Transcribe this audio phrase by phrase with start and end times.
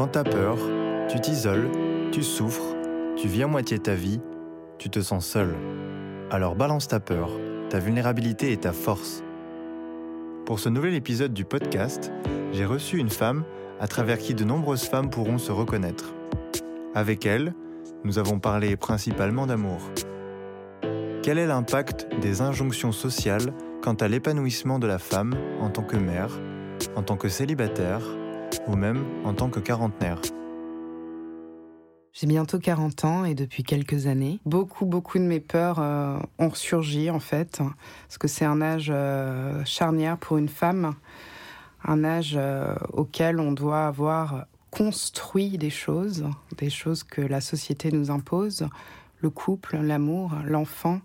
[0.00, 0.56] Quand t'as peur,
[1.10, 1.68] tu t'isoles,
[2.10, 2.74] tu souffres,
[3.18, 4.18] tu vis à moitié ta vie,
[4.78, 5.54] tu te sens seul.
[6.30, 7.28] Alors balance ta peur,
[7.68, 9.22] ta vulnérabilité et ta force.
[10.46, 12.10] Pour ce nouvel épisode du podcast,
[12.50, 13.44] j'ai reçu une femme
[13.78, 16.14] à travers qui de nombreuses femmes pourront se reconnaître.
[16.94, 17.52] Avec elle,
[18.02, 19.82] nous avons parlé principalement d'amour.
[21.22, 25.98] Quel est l'impact des injonctions sociales quant à l'épanouissement de la femme en tant que
[25.98, 26.30] mère,
[26.96, 28.00] en tant que célibataire
[28.66, 30.20] ou même en tant que quarantenaire
[32.12, 36.48] j'ai bientôt 40 ans et depuis quelques années, beaucoup, beaucoup de mes peurs euh, ont
[36.48, 37.58] ressurgi en fait,
[38.08, 40.94] parce que c'est un âge euh, charnière pour une femme,
[41.84, 46.26] un âge euh, auquel on doit avoir construit des choses,
[46.58, 48.68] des choses que la société nous impose,
[49.20, 51.00] le couple, l'amour, l'enfant,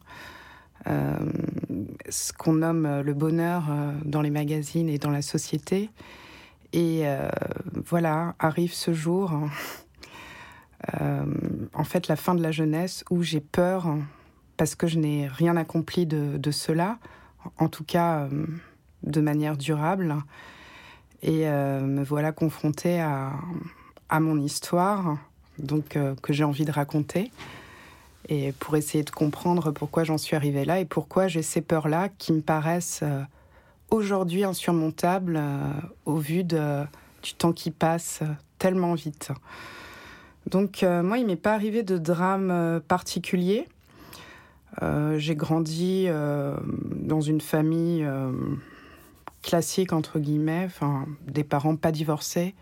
[0.85, 3.63] ce qu'on nomme le bonheur
[4.05, 5.89] dans les magazines et dans la société.
[6.75, 7.05] Et
[7.73, 9.31] voilà, arrive ce jour
[11.01, 11.23] euh,
[11.73, 13.95] en fait la fin de la jeunesse où j'ai peur
[14.57, 16.97] parce que je n'ai rien accompli de, cela,
[17.57, 18.45] en tout cas euh,
[19.03, 20.15] de manière durable.
[21.21, 23.33] Et euh, me voilà confrontée à,
[24.19, 25.17] mon histoire,
[25.59, 27.31] donc que j'ai envie de raconter,
[28.29, 32.07] et pour essayer de comprendre pourquoi j'en suis arrivée là et pourquoi j'ai ces peurs-là
[32.17, 33.03] qui me paraissent
[33.89, 35.41] aujourd'hui insurmontables
[36.05, 38.21] au vu du temps qui passe
[38.59, 39.31] tellement vite.
[40.49, 43.67] Donc euh, moi, il m'est pas arrivé de drame euh, particulier.
[44.81, 46.07] Euh, j'ai grandi
[46.91, 48.05] dans une famille
[49.41, 52.55] classique entre guillemets, enfin des parents pas divorcés,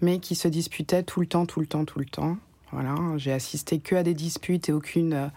[0.00, 2.36] mais qui se disputaient tout le temps, tout le temps, tout le temps.
[2.72, 5.30] Voilà, j'ai assisté que à des disputes et aucune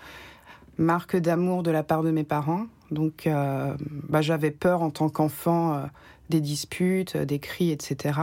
[0.77, 2.65] marque d'amour de la part de mes parents.
[2.91, 5.81] Donc, bah, j'avais peur en tant qu'enfant
[6.29, 8.13] des disputes, des cris, etc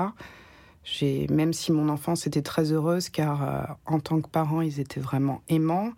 [1.31, 5.01] même si mon enfance était très heureuse, car euh, en tant que parents, ils étaient
[5.01, 5.93] vraiment aimants,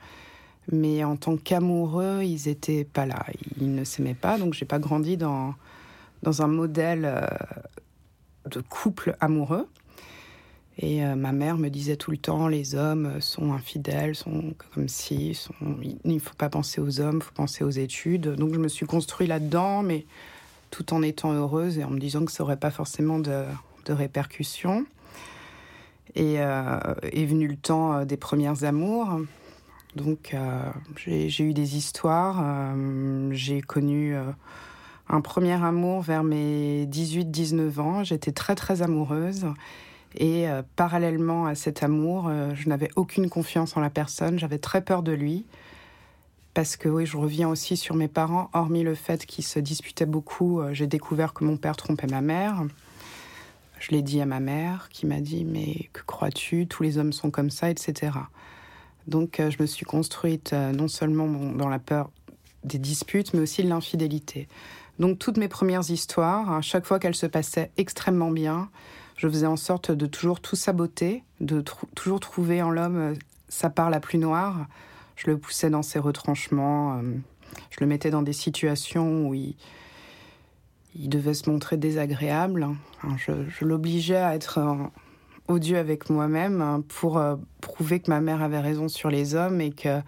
[0.71, 3.25] mais en tant qu'amoureux, ils étaient pas là.
[3.61, 5.55] Ils ne s'aimaient pas, donc j'ai pas grandi dans,
[6.23, 7.27] dans un modèle euh,
[8.51, 9.69] de couple amoureux.
[10.79, 14.89] Et euh, ma mère me disait tout le temps, les hommes sont infidèles, sont comme
[14.89, 15.39] si,
[15.83, 18.35] il ne faut pas penser aux hommes, il faut penser aux études.
[18.35, 20.05] Donc je me suis construit là-dedans, mais
[20.70, 23.45] tout en étant heureuse et en me disant que ça n'aurait pas forcément de,
[23.84, 24.84] de répercussions.
[26.17, 29.20] Et euh, est venu le temps euh, des premières amours.
[29.96, 32.45] Donc euh, j'ai eu des histoires.
[33.30, 34.17] j'ai connu
[35.08, 38.05] un premier amour vers mes 18-19 ans.
[38.05, 39.46] J'étais très très amoureuse.
[40.17, 44.39] Et parallèlement à cet amour, je n'avais aucune confiance en la personne.
[44.39, 45.45] J'avais très peur de lui.
[46.52, 48.48] Parce que oui, je reviens aussi sur mes parents.
[48.52, 52.63] Hormis le fait qu'ils se disputaient beaucoup, j'ai découvert que mon père trompait ma mère.
[53.80, 56.67] Je l'ai dit à ma mère qui m'a dit mais que crois-tu?
[56.67, 58.13] Tous les hommes sont comme ça, etc.
[59.07, 62.11] Donc euh, je me suis construite euh, non seulement dans la peur
[62.64, 64.48] des disputes, mais aussi de l'infidélité.
[64.98, 68.70] Donc toutes mes premières histoires, à chaque fois qu'elles se passaient extrêmement bien,
[69.17, 71.63] je faisais en sorte de toujours tout saboter, de
[71.95, 73.14] toujours trouver en l'homme euh,
[73.48, 74.67] sa part la plus noire.
[75.17, 77.01] Je le poussais dans ses retranchements,
[77.70, 79.57] je le mettais dans des situations où il,
[80.95, 82.69] devait se montrer désagréable.
[83.17, 84.75] Je, l'obligeais à être euh,
[85.48, 89.61] odieux avec moi-même hein, pour euh, prouver que ma mère avait raison sur les hommes
[89.61, 90.01] et que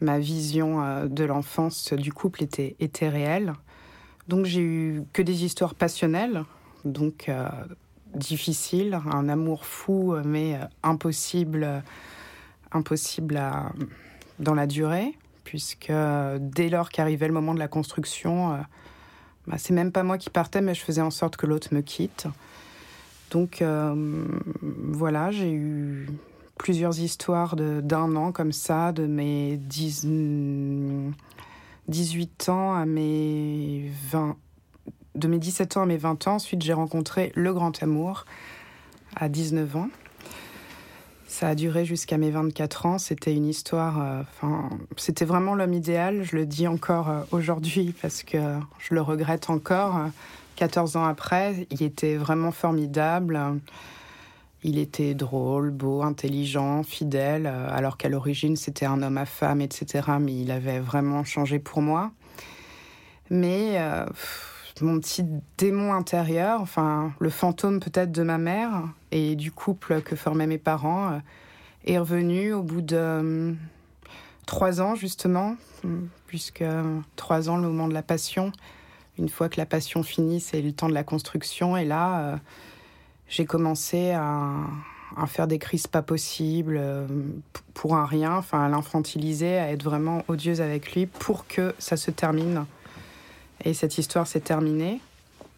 [0.00, 3.52] ma vision euh, de l'enfance du couple était, était réelle.
[4.28, 6.42] Donc j'ai eu que des histoires passionnelles,
[6.84, 7.30] donc
[8.16, 11.82] difficiles, un amour fou mais impossible,
[12.72, 13.40] impossible
[14.38, 15.92] dans la durée, puisque
[16.38, 18.58] dès lors qu'arrivait le moment de la construction,
[19.46, 21.80] bah, c'est même pas moi qui partais, mais je faisais en sorte que l'autre me
[21.80, 22.26] quitte.
[23.30, 24.24] Donc euh,
[24.62, 26.08] voilà, j'ai eu
[26.58, 30.06] plusieurs histoires d'un an comme ça, de mes 10,
[31.88, 34.36] 18 ans à mes 20,
[35.16, 36.34] de mes 17 ans à mes 20 ans.
[36.34, 38.24] Ensuite, j'ai rencontré le grand amour
[39.16, 39.88] à 19 ans.
[41.26, 42.98] Ça a duré jusqu'à mes 24 ans.
[42.98, 44.00] C'était une histoire.
[44.00, 46.22] Euh, enfin, c'était vraiment l'homme idéal.
[46.22, 48.38] Je le dis encore euh, aujourd'hui parce que
[48.78, 50.00] je le regrette encore.
[50.54, 53.38] 14 ans après, il était vraiment formidable.
[54.62, 59.60] Il était drôle, beau, intelligent, fidèle, euh, alors qu'à l'origine c'était un homme à femme,
[59.60, 60.08] etc.
[60.20, 62.10] Mais il avait vraiment changé pour moi.
[63.30, 63.78] Mais
[64.84, 65.24] mon petit
[65.56, 70.58] démon intérieur, enfin le fantôme peut-être de ma mère et du couple que formaient mes
[70.58, 71.18] parents, euh,
[71.86, 73.52] est revenu au bout de euh,
[74.44, 75.56] trois ans justement,
[76.26, 76.64] puisque
[77.16, 78.52] trois ans le moment de la passion.
[79.18, 81.76] Une fois que la passion finit, c'est le temps de la construction.
[81.76, 82.36] Et là, euh,
[83.28, 84.52] j'ai commencé à,
[85.16, 86.78] à faire des crises pas possibles,
[87.72, 91.96] pour un rien, enfin à l'infantiliser, à être vraiment odieuse avec lui pour que ça
[91.96, 92.66] se termine.
[93.64, 95.00] Et cette histoire s'est terminée.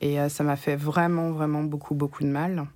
[0.00, 2.68] Et ça m'a fait vraiment, vraiment beaucoup, beaucoup de mal.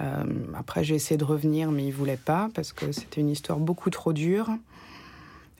[0.00, 0.24] Euh,
[0.56, 3.90] après, j'ai essayé de revenir, mais il voulait pas parce que c'était une histoire beaucoup
[3.90, 4.48] trop dure.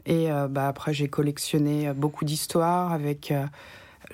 [0.07, 3.47] Et euh, bah, après, j'ai collectionné beaucoup d'histoires avec euh,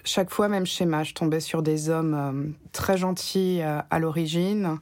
[0.05, 1.03] chaque fois même schéma.
[1.05, 4.79] Je tombais sur des hommes très gentils à l'origine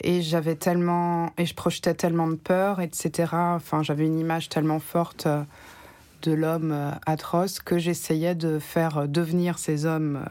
[0.00, 3.30] et j'avais tellement et je projetais tellement de peur, etc.
[3.32, 5.28] Enfin, j'avais une image tellement forte
[6.24, 10.24] de l'homme atroce que j'essayais de faire devenir ces hommes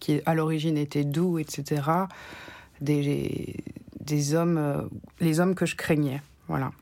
[0.00, 1.82] qui à l'origine étaient doux, etc
[2.80, 3.56] des,
[4.00, 4.82] des hommes, euh,
[5.20, 6.22] les hommes que je craignais.
[6.48, 6.72] Voilà.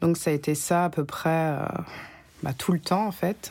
[0.00, 1.64] Donc ça a été ça à peu près euh,
[2.42, 3.50] bah, tout le temps en fait.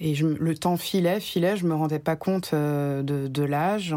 [0.00, 3.94] Et je, le temps filait, filait, je me rendais pas compte euh, de, de l'âge.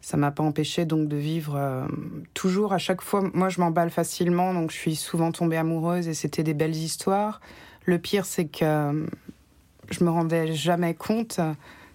[0.00, 1.86] Ça m'a pas empêché donc de vivre
[2.32, 3.28] toujours à chaque fois.
[3.34, 7.40] Moi, je m'emballe facilement, donc je suis souvent tombée amoureuse et c'était des belles histoires.
[7.88, 9.06] Le pire, c'est que
[9.88, 11.40] je me rendais jamais compte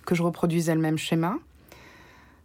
[0.08, 1.38] que je reproduisais le même schéma.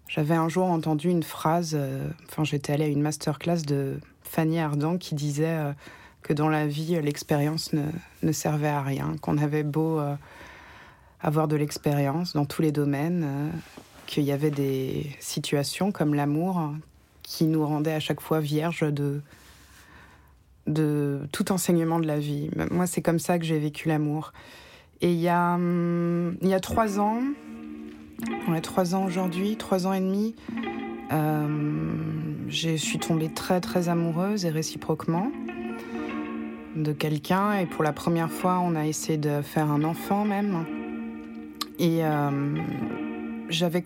[0.06, 4.58] J'avais un jour entendu une phrase, euh, enfin j'étais allée à une masterclass de Fanny
[4.58, 5.72] Ardant qui disait euh,
[6.20, 10.14] que dans la vie, l'expérience ne, servait à rien, qu'on avait beau euh,
[11.22, 13.50] avoir de l'expérience dans tous les domaines,
[14.04, 16.70] qu'il y avait des situations comme l'amour
[17.22, 19.22] qui nous rendaient à chaque fois vierges de,
[20.68, 22.50] de tout enseignement de la vie.
[22.70, 24.32] Moi, c'est comme ça que j'ai vécu l'amour.
[25.00, 27.20] Et il y, a, hum, il y a trois ans,
[28.48, 30.34] on a trois ans aujourd'hui, trois ans et demi.
[31.12, 31.46] Euh,
[32.48, 35.30] je suis tombée très très amoureuse et réciproquement
[36.76, 40.66] de quelqu'un et pour la première fois on a essayé de faire un enfant même
[41.78, 42.30] et euh,
[43.48, 43.84] j'avais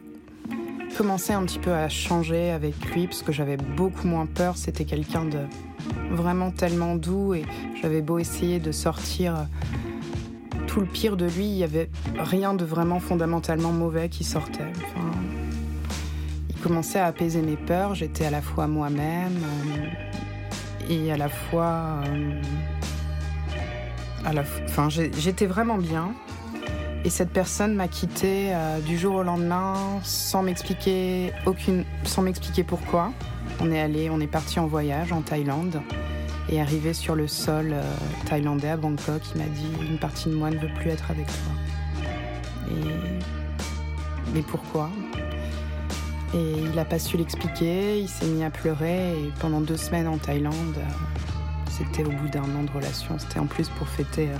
[0.97, 4.85] commencé un petit peu à changer avec lui parce que j'avais beaucoup moins peur c'était
[4.85, 5.39] quelqu'un de
[6.11, 7.45] vraiment tellement doux et
[7.81, 9.47] j'avais beau essayer de sortir
[10.73, 14.73] tout le pire de lui, il n'y avait rien de vraiment fondamentalement mauvais qui sortait.
[16.49, 17.95] il commençait à apaiser mes peurs.
[17.95, 22.01] J'étais à la fois moi-même euh, et à la fois.
[22.07, 22.41] Euh,
[24.25, 26.15] à la, enfin, j'étais vraiment bien.
[27.05, 29.75] Et cette personne m'a quitté euh, du jour au lendemain
[30.05, 33.13] sans m'expliquer aucune, sans m'expliquer pourquoi.
[33.63, 35.81] On est allé, on est parti en voyage en Thaïlande.
[36.49, 37.83] Et arrivé sur le sol euh,
[38.27, 41.27] thaïlandais à Bangkok, il m'a dit Une partie de moi ne veut plus être avec
[41.27, 41.53] toi.
[44.35, 44.91] Mais pourquoi?
[46.35, 49.13] Et il n'a pas su l'expliquer, il s'est mis à pleurer.
[49.13, 50.83] Et pendant deux semaines en Thaïlande, euh,
[51.69, 53.19] c'était au bout d'un an de relation.
[53.19, 54.39] C'était en plus pour fêter euh,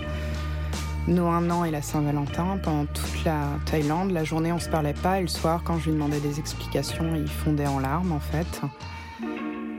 [1.07, 2.59] nos un an et la Saint-Valentin.
[2.63, 5.87] Pendant toute la Thaïlande, la journée on se parlait pas et le soir, quand je
[5.87, 8.63] lui demandais des explications, il fondait en larmes en fait.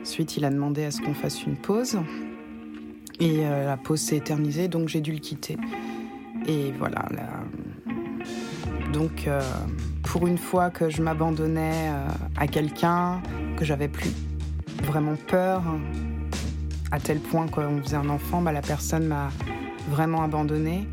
[0.03, 1.97] Ensuite, il a demandé à ce qu'on fasse une pause.
[3.21, 5.55] Et euh, la pause s'est éternisée, donc j'ai dû le quitter.
[6.45, 7.05] Et voilà.
[8.91, 9.39] Donc, euh,
[10.03, 13.21] pour une fois que je m'abandonnais euh, à quelqu'un,
[13.55, 14.11] que j'avais plus
[14.83, 15.63] vraiment peur,
[16.91, 19.29] à tel point qu'on faisait un enfant, bah, la personne m'a
[19.89, 20.85] vraiment abandonnée.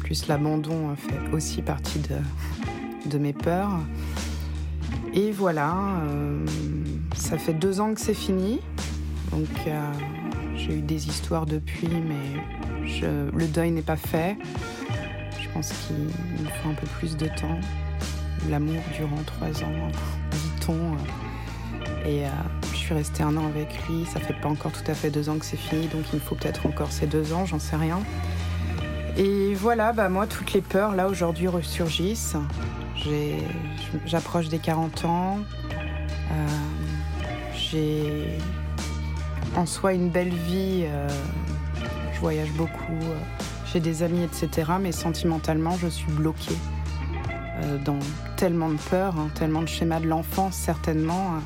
[0.00, 2.00] Plus l'abandon fait aussi partie
[3.04, 3.78] de, mes peurs.
[5.12, 5.76] Et voilà,
[7.14, 8.60] ça fait deux ans que c'est fini.
[9.30, 9.92] Donc euh,
[10.56, 12.40] j'ai eu des histoires depuis, mais
[13.02, 14.36] le deuil n'est pas fait.
[15.40, 17.58] Je pense qu'il me faut un peu plus de temps.
[18.50, 19.88] L'amour durant trois ans,
[20.30, 20.96] dit-on.
[22.06, 22.28] Et euh,
[22.72, 24.04] je suis restée un an avec lui.
[24.06, 26.20] Ça fait pas encore tout à fait deux ans que c'est fini, donc il me
[26.20, 28.00] faut peut-être encore ces deux ans, j'en sais rien.
[29.16, 32.36] Et voilà, bah moi, toutes les peurs, là, aujourd'hui, ressurgissent.
[34.06, 35.38] J'approche des 40 ans.
[36.32, 36.48] Euh,
[37.70, 38.38] j'ai
[39.56, 40.84] en soi une belle vie.
[40.86, 41.08] Euh,
[42.14, 42.92] je voyage beaucoup.
[42.92, 43.18] Euh,
[43.72, 44.72] j'ai des amis, etc.
[44.80, 46.56] Mais sentimentalement, je suis bloquée
[47.84, 47.98] dans
[48.36, 51.36] tellement de peurs, hein, tellement de schémas de l'enfance, certainement,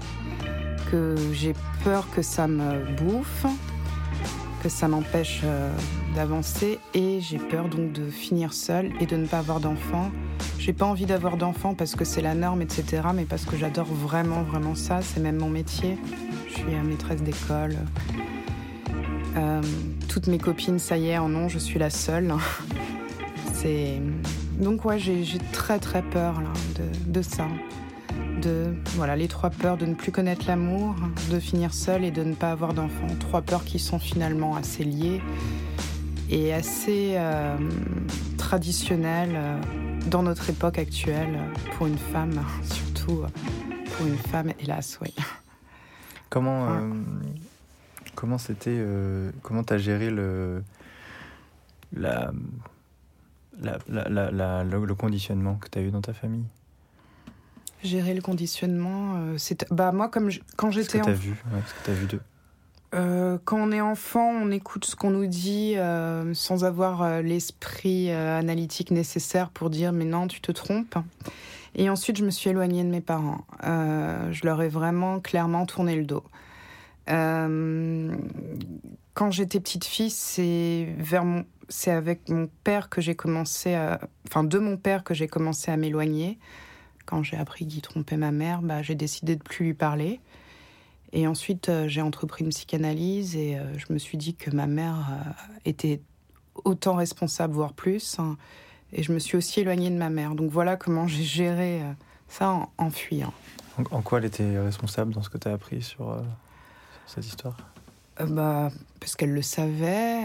[0.91, 3.47] que j'ai peur que ça me bouffe,
[4.63, 5.43] que ça m'empêche
[6.17, 10.11] d'avancer et j'ai peur donc de finir seule et de ne pas avoir d'enfants
[10.69, 13.01] j'ai pas envie d'avoir d'enfants parce que c'est la norme, etc.
[13.15, 15.01] Mais parce que j'adore vraiment, vraiment ça.
[15.01, 15.97] C'est même mon métier.
[16.47, 17.75] Je suis maîtresse d'école.
[19.39, 19.63] Euh,
[20.11, 21.49] toutes mes copines, ça y est, en ont.
[21.49, 22.35] Je suis la seule.
[23.55, 24.03] c'est
[24.61, 27.47] donc ouais, j'ai très très peur là, de, de ça.
[28.43, 30.97] De voilà les trois peurs de ne plus connaître l'amour,
[31.31, 33.07] de finir seule et de ne pas avoir d'enfants.
[33.21, 35.23] Trois peurs qui sont finalement assez liées
[36.29, 37.57] et assez euh,
[38.37, 39.35] traditionnelles.
[39.35, 39.61] Euh,
[40.09, 41.39] dans notre époque actuelle,
[41.77, 43.25] pour une femme, surtout
[43.97, 45.15] pour une femme, hélas, oui.
[46.31, 46.93] Comment euh,
[48.15, 50.63] comment c'était euh, comment t'as géré le
[51.95, 52.31] la,
[53.61, 56.45] la, le, conditionnement que tu as eu dans ta famille?
[57.83, 61.35] Gérer le conditionnement, euh, c'est bah moi comme quand j'étais ce que t'as vu,
[61.67, 62.21] ce que t'as vu d'eux.
[62.95, 67.21] Euh, quand on est enfant, on écoute ce qu'on nous dit euh, sans avoir euh,
[67.21, 70.97] l'esprit analytique nécessaire pour dire mais non, tu te trompes.
[71.75, 73.45] Et ensuite, je me suis éloignée de mes parents.
[73.63, 76.25] je leur ai vraiment clairement tourné le dos.
[79.15, 84.01] quand j'étais petite fille, c'est vers mon, c'est avec mon père que j'ai commencé à,
[84.27, 86.39] enfin de mon père que j'ai commencé à m'éloigner.
[87.07, 90.21] Quand j'ai appris qu'il trompait ma mère, bah, j'ai décidé de plus lui parler.
[91.13, 94.67] Et ensuite, euh, j'ai entrepris une psychanalyse et euh, je me suis dit que ma
[94.67, 95.31] mère euh,
[95.65, 96.01] était
[96.65, 98.19] autant responsable, voire plus.
[98.19, 98.37] Hein.
[98.93, 100.35] et je me suis aussi éloignée de ma mère.
[100.35, 101.83] Donc voilà comment j'ai géré
[102.29, 103.33] ça en, fuyant.
[103.91, 106.21] En, quoi elle était responsable dans ce que tu as appris sur,
[107.07, 107.57] cette histoire?
[108.21, 110.25] Bah, Parce qu'elle le savait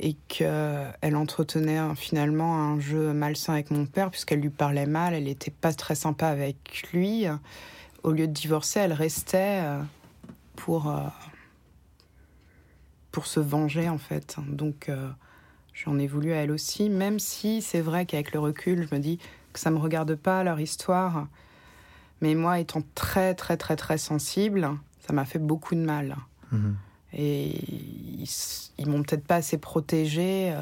[0.00, 5.24] et qu'elle entretenait finalement un jeu malsain avec mon père, puisqu'elle lui parlait mal, elle
[5.24, 7.26] n'était pas très sympa avec lui
[8.02, 9.82] au lieu de divorcer, elle restait euh,
[10.56, 11.00] pour, euh,
[13.10, 14.36] pour se venger, en fait.
[14.48, 15.08] Donc, euh,
[15.74, 19.00] j'en ai voulu à elle aussi, même si c'est vrai qu'avec le recul, je me
[19.00, 19.18] dis
[19.52, 21.26] que ça ne me regarde pas, leur histoire.
[22.20, 24.70] Mais moi, étant très, très, très, très sensible,
[25.06, 26.16] ça m'a fait beaucoup de mal.
[26.52, 26.76] Mhm.
[27.14, 28.28] Et ils,
[28.78, 30.54] ils m'ont peut-être pas assez protégée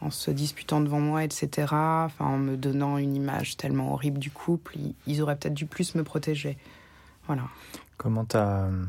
[0.00, 1.48] en se disputant devant moi, etc.
[1.72, 4.76] Enfin, en me donnant une image tellement horrible du couple,
[5.06, 6.56] ils, auraient peut-être dû plus me protéger.
[7.26, 7.42] Voilà.
[7.96, 8.84] Comment t'as euh,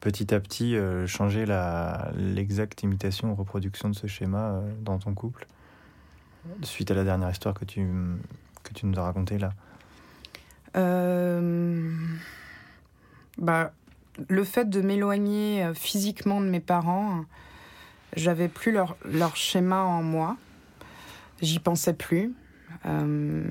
[0.00, 1.46] petit à petit euh, changé
[2.16, 5.46] l'exacte imitation ou reproduction de ce schéma euh, dans ton couple
[6.62, 7.88] suite à la dernière histoire que tu,
[8.64, 9.54] que tu nous as racontée là?
[13.38, 13.72] Bah,
[14.28, 17.24] Le fait de m'éloigner physiquement de mes parents,
[18.16, 20.36] j'avais plus leur, leur, schéma en moi.
[21.42, 22.32] J'y pensais plus.
[22.86, 23.44] Euh,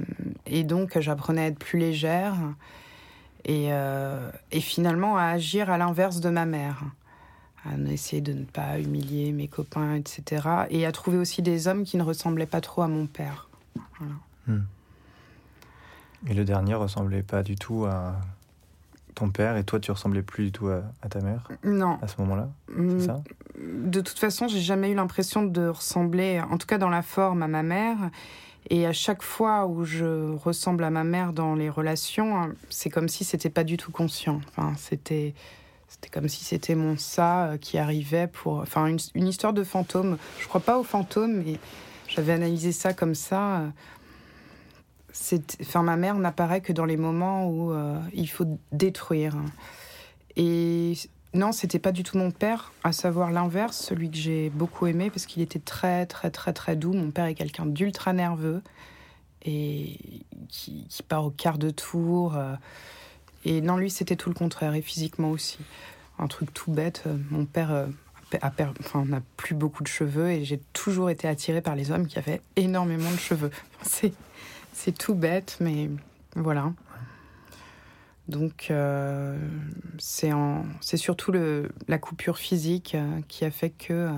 [0.46, 2.36] et donc, j'apprenais à être plus légère
[3.46, 6.84] et, euh, et finalement à agir à l'inverse de ma mère.
[7.66, 10.48] À essayer de ne pas humilier mes copains, etc.
[10.70, 13.48] Et à trouver aussi des hommes qui ne ressemblaient pas trop à mon père.
[14.48, 14.64] Hmm.
[16.28, 18.16] Et le dernier ressemblait pas du tout à
[19.14, 21.98] ton père et toi tu ressemblais plus du tout à, ta mère Non.
[22.02, 23.00] À ce moment-là C'est mm.
[23.02, 23.24] ça?
[23.60, 27.44] De toute façon, j'ai jamais eu l'impression de ressembler, en tout cas dans la forme,
[27.44, 27.98] à ma mère.
[28.70, 33.10] Et à chaque fois où je ressemble à ma mère dans les relations, c'est comme
[33.10, 34.42] si c'était pas du tout conscient.
[34.50, 35.34] Enfin, c'était
[35.88, 39.64] c'était comme si c'était mon ça euh, qui arrivait pour enfin une, une histoire de
[39.64, 40.18] fantôme.
[40.40, 41.60] Je crois pas aux fantômes, mais
[42.08, 43.64] j'avais analysé ça comme ça.
[45.62, 49.36] Enfin, ma mère n'apparaît que dans les moments où euh, il faut détruire.
[50.36, 50.94] Et
[51.34, 55.10] non, c'était pas du tout mon père, à savoir l'inverse, celui que j'ai beaucoup aimé
[55.10, 56.94] parce qu'il était très, très, très, très doux.
[56.94, 58.62] Mon père est quelqu'un d'ultra nerveux
[59.46, 60.00] et
[60.50, 62.36] qui, part au quart de tour.
[62.36, 62.56] Euh.
[63.46, 65.60] et non, lui, c'était tout le contraire, et physiquement aussi.
[66.18, 67.88] Un truc tout bête, euh, mon père
[68.42, 72.18] enfin, n'a plus beaucoup de cheveux et j'ai toujours été attirée par les hommes qui
[72.18, 73.52] avaient énormément de cheveux.
[73.82, 74.14] C'est
[74.74, 75.90] c'est tout bête, mais
[76.36, 76.74] voilà.
[78.28, 79.38] Donc, euh,
[79.98, 84.12] c'est surtout le, la coupure physique euh, qui a fait que euh,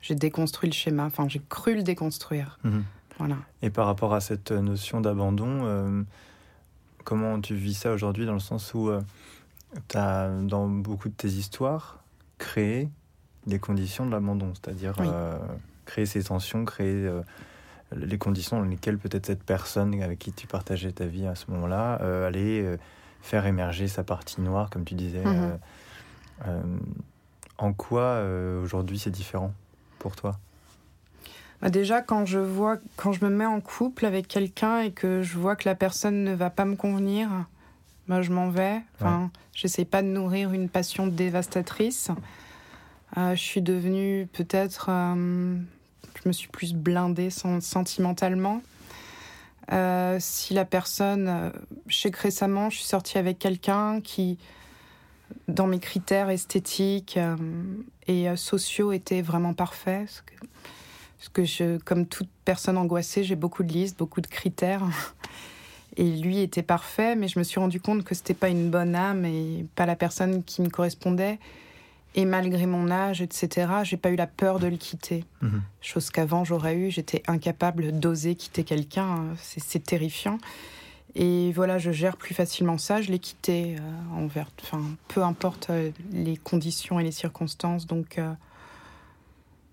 [0.00, 1.04] j'ai déconstruit le schéma.
[1.04, 2.58] Enfin, j'ai cru le déconstruire.
[2.64, 2.84] Mhm.
[3.18, 3.36] Voilà.
[3.60, 6.04] Et par rapport à cette notion d'abandon,
[7.04, 8.90] comment tu vis ça aujourd'hui dans le sens où
[9.88, 12.02] tu as, dans beaucoup de tes histoires,
[12.38, 12.88] créé
[13.46, 14.94] les conditions de l'abandon, c'est-à-dire
[15.84, 17.08] créer ces tensions, créer
[17.96, 21.50] les conditions dans lesquelles peut-être cette personne avec qui tu partageais ta vie à ce
[21.50, 22.76] moment-là euh, allait euh,
[23.20, 25.24] faire émerger sa partie noire, comme tu disais.
[25.24, 25.58] Mhm.
[26.46, 26.62] Euh,
[27.58, 28.24] en quoi
[28.62, 29.52] aujourd'hui c'est différent
[29.98, 30.38] pour toi?
[31.60, 35.22] Bah, Déjà, quand je vois, quand je me mets en couple avec quelqu'un et que
[35.22, 37.28] je vois que la personne ne va pas me convenir,
[38.08, 38.80] bah, je m'en vais.
[38.98, 42.10] Enfin, J'essaie pas de nourrir une passion dévastatrice.
[43.16, 44.90] je suis devenue peut-être
[46.22, 48.62] je me suis plus blindée sentimentalement.
[49.72, 51.50] Euh, si la personne, euh,
[51.86, 54.38] je sais que récemment, je suis sortie avec quelqu'un qui,
[55.48, 57.36] dans mes critères esthétiques euh,
[58.06, 60.06] et sociaux, était vraiment parfait.
[61.18, 64.82] Parce que, je, comme toute personne angoissée, j'ai beaucoup de listes, beaucoup de critères.
[65.98, 68.94] Et lui était parfait, mais je me suis rendu compte que c'était pas une bonne
[68.94, 71.38] âme et pas la personne qui me correspondait.
[72.14, 75.24] Et malgré mon âge, etc., j'ai pas eu la peur de le quitter.
[75.40, 75.62] Mhm.
[75.80, 79.24] Chose qu'avant j'aurais eu, j'étais incapable d'oser quitter quelqu'un.
[79.38, 80.38] C'est terrifiant.
[81.14, 83.00] Et voilà, je gère plus facilement ça.
[83.00, 83.76] Je l'ai quitté
[84.14, 85.70] envers, enfin, peu importe
[86.10, 87.86] les conditions et les circonstances.
[87.86, 88.18] Donc,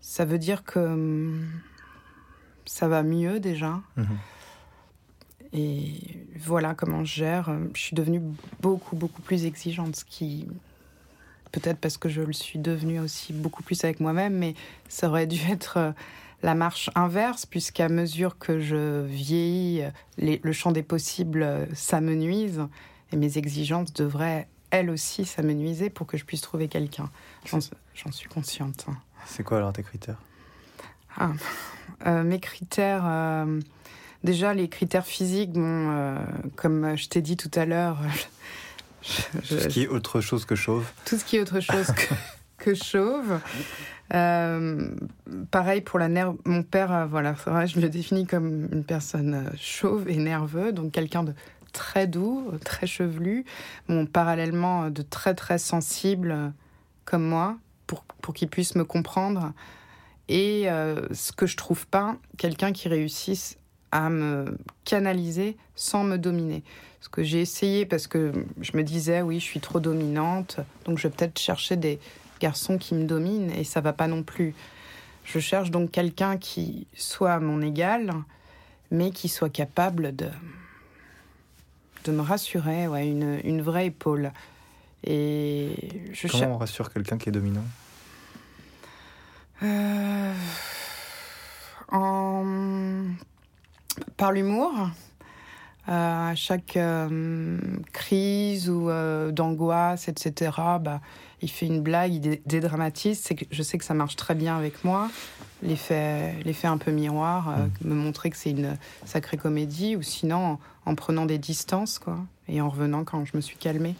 [0.02, 1.48] ça veut dire que hum,
[2.66, 3.82] ça va mieux déjà.
[3.98, 4.18] Mhm.
[5.54, 7.52] Et voilà comment je gère.
[7.74, 8.22] Je suis devenue
[8.62, 10.48] beaucoup, beaucoup plus exigeante, ce qui.
[11.52, 14.54] Peut-être parce que je le suis devenue aussi beaucoup plus avec moi-même, mais
[14.88, 15.92] ça aurait dû être euh,
[16.44, 19.84] la marche inverse, puisqu'à mesure que je vieillis,
[20.18, 22.62] le champ des possibles euh, s'amenuise,
[23.12, 27.10] et mes exigences devraient, elles aussi, s'amenuiser pour que je puisse trouver quelqu'un.
[27.46, 28.86] J'en suis consciente.
[29.26, 30.22] C'est quoi alors tes critères?
[31.18, 31.32] Ah,
[32.06, 33.48] euh, Mes critères.
[34.24, 36.18] Déjà, les critères physiques, bon, euh,
[36.58, 38.00] comme je t'ai dit tout à l'heure.
[39.02, 40.86] Tout ce qui est autre chose que chauve.
[41.06, 41.88] Tout ce qui est autre chose
[42.58, 43.40] que, chauve.
[44.14, 44.90] Euh,
[45.52, 46.36] pareil pour la nerve.
[46.46, 50.92] Mon père, euh, voilà, vrai, je le définis comme une personne chauve et nerveux, donc
[50.92, 51.34] quelqu'un de
[51.74, 53.46] très doux, très chevelu,
[53.88, 56.52] bon, parallèlement de très très sensible
[57.06, 59.54] comme moi, pour, pour qu'il puisse me comprendre.
[60.28, 60.68] Et
[61.12, 63.58] ce que je trouve pas, quelqu'un qui réussisse
[63.92, 66.64] à me canaliser sans me dominer.
[67.02, 70.98] Ce que j'ai essayé parce que je me disais oui, je suis trop dominante, donc
[70.98, 72.00] je vais peut-être chercher des
[72.40, 74.54] garçons qui me dominent et ça va pas non plus.
[75.24, 78.14] Je cherche donc quelqu'un qui soit mon égal,
[78.92, 80.30] mais qui soit capable de
[82.06, 84.32] de me rassurer, ouais, une, une vraie épaule.
[85.04, 85.70] Et
[86.14, 87.66] je Comment on rassure quelqu'un qui est dominant?
[89.64, 90.34] Euh,
[91.90, 93.06] En
[94.18, 94.72] par l'humour.
[95.90, 97.58] Euh, à chaque euh,
[97.94, 101.02] crise ou euh, d'angoisse, etc., bah,
[101.42, 103.24] il fait une blague, il dédramatise.
[103.24, 105.10] Que je sais que ça marche très bien avec moi.
[105.64, 107.88] L'effet, l'effet un peu miroir, mm.
[107.88, 112.62] me montrer que c'est une sacrée comédie, ou sinon en, prenant des distances, quoi, et
[112.62, 113.96] en revenant quand je me suis calmée.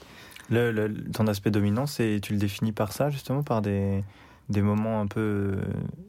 [0.52, 4.04] Le, ton aspect dominant, c'est, tu le définis par ça, justement, par des,
[4.50, 5.58] des moments un peu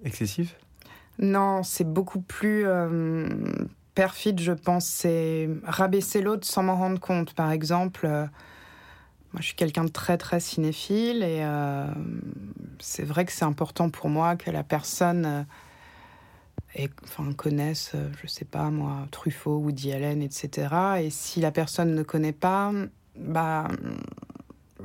[0.05, 0.57] excessifs?
[1.19, 2.67] Non, c'est beaucoup plus
[3.95, 7.35] perfide, je pense, c'est rabaisser l'autre sans m'en rendre compte.
[7.35, 8.23] Par exemple, euh,
[9.33, 11.87] moi, je suis quelqu'un de très, très cinéphile et euh,
[12.79, 15.47] c'est vrai que c'est important pour moi que la personne
[16.79, 20.69] euh, connaisse, je sais pas moi, Truffaut, Woody Allen, etc.
[21.03, 22.73] Et si la personne ne connaît pas,
[23.17, 23.69] bah,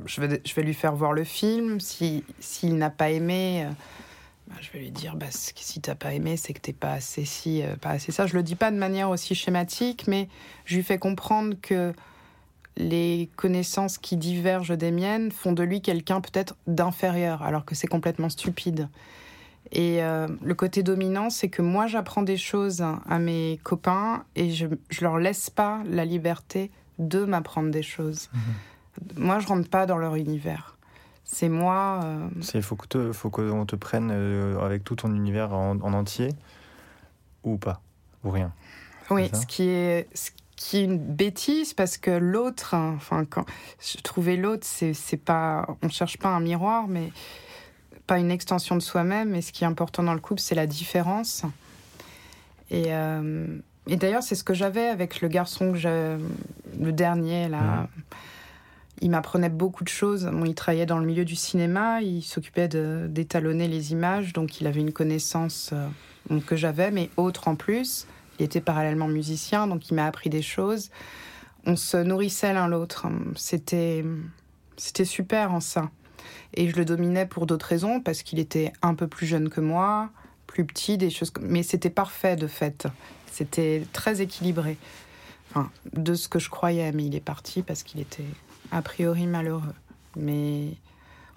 [0.04, 1.80] je vais, lui faire voir le film.
[1.80, 3.66] S'il si, n'a pas aimé
[4.48, 7.24] bah, je vais lui dire bah, si t'as pas aimé, c'est que t'es pas assez
[7.24, 8.26] si, euh, pas assez ça.
[8.26, 10.28] Je le dis pas de manière aussi schématique, mais
[10.64, 11.92] je lui fais comprendre que
[12.76, 17.86] les connaissances qui divergent des miennes font de lui quelqu'un peut-être d'inférieur, alors que c'est
[17.86, 18.88] complètement stupide.
[19.72, 24.52] Et euh, le côté dominant, c'est que moi j'apprends des choses à mes copains et
[24.52, 28.28] je, je leur laisse pas la liberté de m'apprendre des choses.
[28.32, 28.38] Mmh.
[29.16, 30.75] Moi, je rentre pas dans leur univers
[31.26, 32.00] c'est moi.
[32.04, 36.30] Euh, il faut qu'on faut qu'on te prenne euh, avec tout ton univers en, entier,
[37.44, 37.82] ou pas,
[38.24, 38.52] ou rien.
[39.10, 43.44] Oui, ce qui est ce qui est une bêtise parce que l'autre, hein, enfin quand
[43.80, 47.12] je trouvais l'autre, c'est pas, on cherche pas un miroir, mais
[48.06, 49.34] pas une extension de soi-même.
[49.34, 51.42] Et ce qui est important dans le couple, c'est la différence.
[52.70, 53.58] Et euh,
[53.88, 56.16] et d'ailleurs, c'est ce que j'avais avec le garçon que j'ai,
[56.80, 57.60] le dernier là.
[57.60, 57.88] Mmh
[59.00, 60.30] il m'apprenait beaucoup de choses.
[60.44, 64.80] il travaillait dans le milieu du cinéma, il s'occupait d'étalonner les images, donc il avait
[64.80, 68.06] une connaissance euh, que j'avais, mais autre en plus.
[68.38, 70.90] Il était parallèlement musicien, donc il m'a appris des choses.
[71.64, 73.06] On se nourrissait l'un l'autre.
[73.34, 74.04] C'était,
[74.76, 75.90] super en ça.
[76.54, 79.60] Et je le dominais pour d'autres raisons, parce qu'il était un peu plus jeune que
[79.60, 80.10] moi,
[80.46, 81.32] plus petit, des choses.
[81.40, 82.86] Mais c'était parfait de fait.
[83.30, 84.78] C'était très équilibré.
[85.50, 88.24] Enfin, de ce que je croyais, mais il est parti parce qu'il était
[88.72, 89.74] a priori malheureux.
[90.16, 90.76] Mais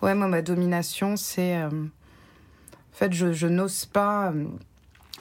[0.02, 1.58] ouais, moi, ma domination, c'est.
[1.58, 4.32] Euh, en fait, je, n'ose pas.
[4.32, 4.46] Euh,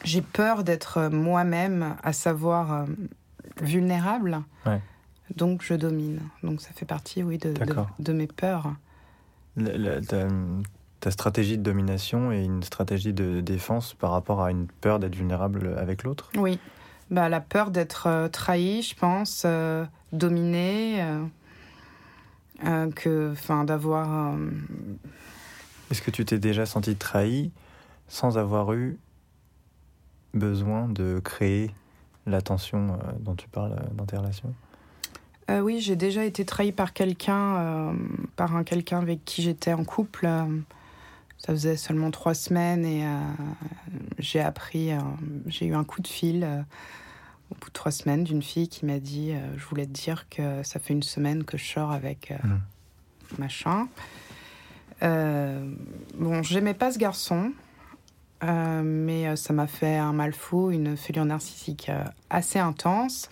[0.05, 2.85] j'ai peur d'être moi-même, à savoir euh,
[3.61, 4.41] vulnérable.
[5.37, 6.21] Donc, je domine.
[6.43, 7.53] Donc, ça fait partie, oui, de,
[7.99, 8.73] de, mes peurs.
[11.01, 15.15] ta, stratégie de domination est une stratégie de défense par rapport à une peur d'être
[15.15, 16.31] vulnérable avec l'autre?
[16.37, 16.59] Oui.
[17.11, 19.45] Bah, la peur d'être trahi, je pense,
[20.13, 21.05] dominé
[22.65, 24.35] euh, que, enfin, d'avoir.
[24.35, 24.51] Euh,
[25.91, 27.51] Est-ce que tu t'es déjà senti trahi
[28.09, 28.99] sans avoir eu
[30.35, 31.71] besoin de créer
[32.27, 34.53] la tension euh, dont tu parles dans tes relations?
[35.51, 37.97] Oui, j'ai déjà été trahi par quelqu'un,
[38.37, 40.29] par un quelqu'un avec qui j'étais en couple.
[41.39, 43.03] ça faisait seulement trois semaines et
[44.19, 44.91] j'ai appris,
[45.47, 46.47] j'ai eu un coup de fil
[47.51, 50.63] au bout de trois semaines, d'une fille qui m'a dit Je voulais te dire que
[50.63, 52.61] ça fait une semaine que je sors avec Mhm.
[53.39, 53.89] machin.
[55.03, 55.71] Euh,
[56.17, 57.53] bon, j'aimais pas ce garçon,
[58.43, 63.29] euh, mais euh, ça m'a fait un mal fou, une fêlure narcissique euh, assez intense.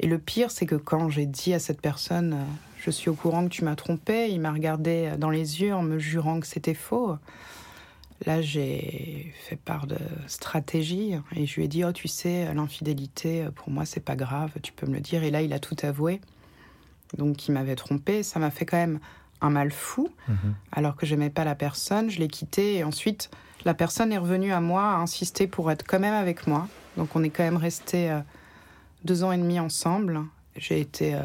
[0.00, 2.44] Et le pire, c'est que quand j'ai dit à cette personne euh,
[2.78, 5.74] Je suis au courant que tu m'as trompé, il m'a regardé euh, dans les yeux
[5.74, 7.16] en me jurant que c'était faux.
[8.26, 9.98] Là, j'ai fait part de
[10.28, 14.50] stratégie et je lui ai dit Oh, tu sais, l'infidélité, pour moi, c'est pas grave,
[14.62, 15.24] tu peux me le dire.
[15.24, 16.20] Et là, il a tout avoué.
[17.18, 18.22] Donc, il m'avait trompé.
[18.22, 19.00] Ça m'a fait quand même
[19.40, 20.54] un mal fou, Mhm.
[20.70, 22.10] alors que j'aimais pas la personne.
[22.10, 23.28] Je l'ai quitté et ensuite,
[23.64, 26.68] la personne est revenue à moi, a insisté pour être quand même avec moi.
[26.96, 28.20] Donc, on est quand même resté euh,
[29.04, 30.20] deux ans et demi ensemble.
[30.56, 31.14] J'ai été.
[31.16, 31.22] euh,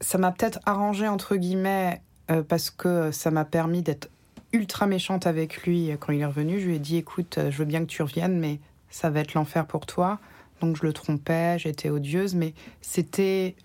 [0.00, 4.10] Ça m'a peut-être arrangé, entre guillemets, euh, parce que ça m'a permis d'être
[4.54, 6.60] ultra méchante avec lui quand il est revenu.
[6.60, 9.20] Je lui ai dit écoute, euh, je veux bien que tu reviennes, mais ça va
[9.20, 10.20] être l'enfer pour toi.
[10.60, 13.56] Donc, je le trompais, j'étais odieuse, mais c'était.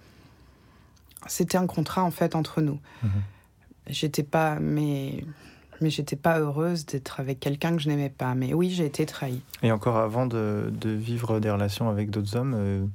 [1.28, 2.80] C'était un contrat en fait entre nous.
[3.04, 3.10] Mhm.
[3.88, 5.26] J'étais pas, mais,
[5.82, 8.34] mais j'étais pas heureuse d'être avec quelqu'un que je n'aimais pas.
[8.36, 9.42] Mais oui, j'ai été trahie.
[9.62, 12.86] Et encore avant de, de vivre des relations avec d'autres hommes, euh,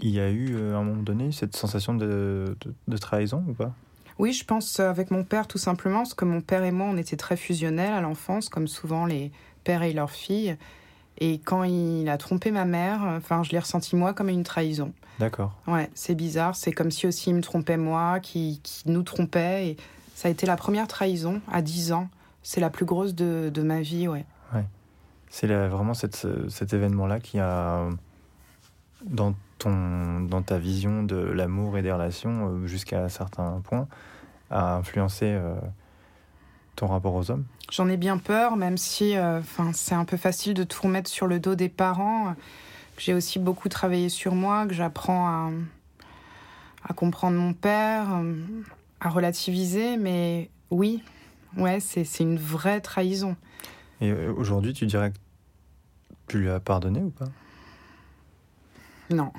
[0.00, 3.44] il y a eu euh, à un moment donné cette sensation de, de, de trahison
[3.48, 3.74] ou pas?
[4.18, 6.86] Oui, je pense euh, avec mon père tout simplement, parce que mon père et moi,
[6.90, 9.30] on était très fusionnels à l'enfance, comme souvent les
[9.64, 10.56] pères et leurs filles.
[11.20, 14.92] Et quand il a trompé ma mère, enfin, je l'ai ressenti moi comme une trahison.
[15.18, 15.52] D'accord.
[15.66, 16.54] Ouais, c'est bizarre.
[16.54, 19.68] C'est comme si aussi il me trompait moi, qui, qui nous trompait.
[19.70, 19.76] Et
[20.14, 22.08] ça a été la première trahison à 10 ans.
[22.44, 24.24] C'est la plus grosse de, de ma vie, ouais.
[25.30, 27.86] C'est la- vraiment cette, cet événement-là qui a,
[29.04, 33.88] dans, ton, dans ta vision de l'amour et des relations, euh, jusqu'à certains points,
[34.50, 35.54] a influencé euh,
[36.76, 37.44] ton rapport aux hommes?
[37.70, 39.40] J'en ai bien peur, même si euh,
[39.72, 42.34] c'est un peu facile de tout remettre sur le dos des parents.
[42.96, 45.50] J'ai aussi beaucoup travaillé sur moi, que j'apprends à,
[46.88, 48.06] à comprendre mon père,
[49.00, 51.02] à relativiser, mais oui,
[51.56, 53.36] ouais, c'est une vraie trahison.
[54.00, 55.16] Et aujourd'hui, tu dirais que
[56.28, 57.26] tu lui as pardonné ou pas?
[59.10, 59.32] Non.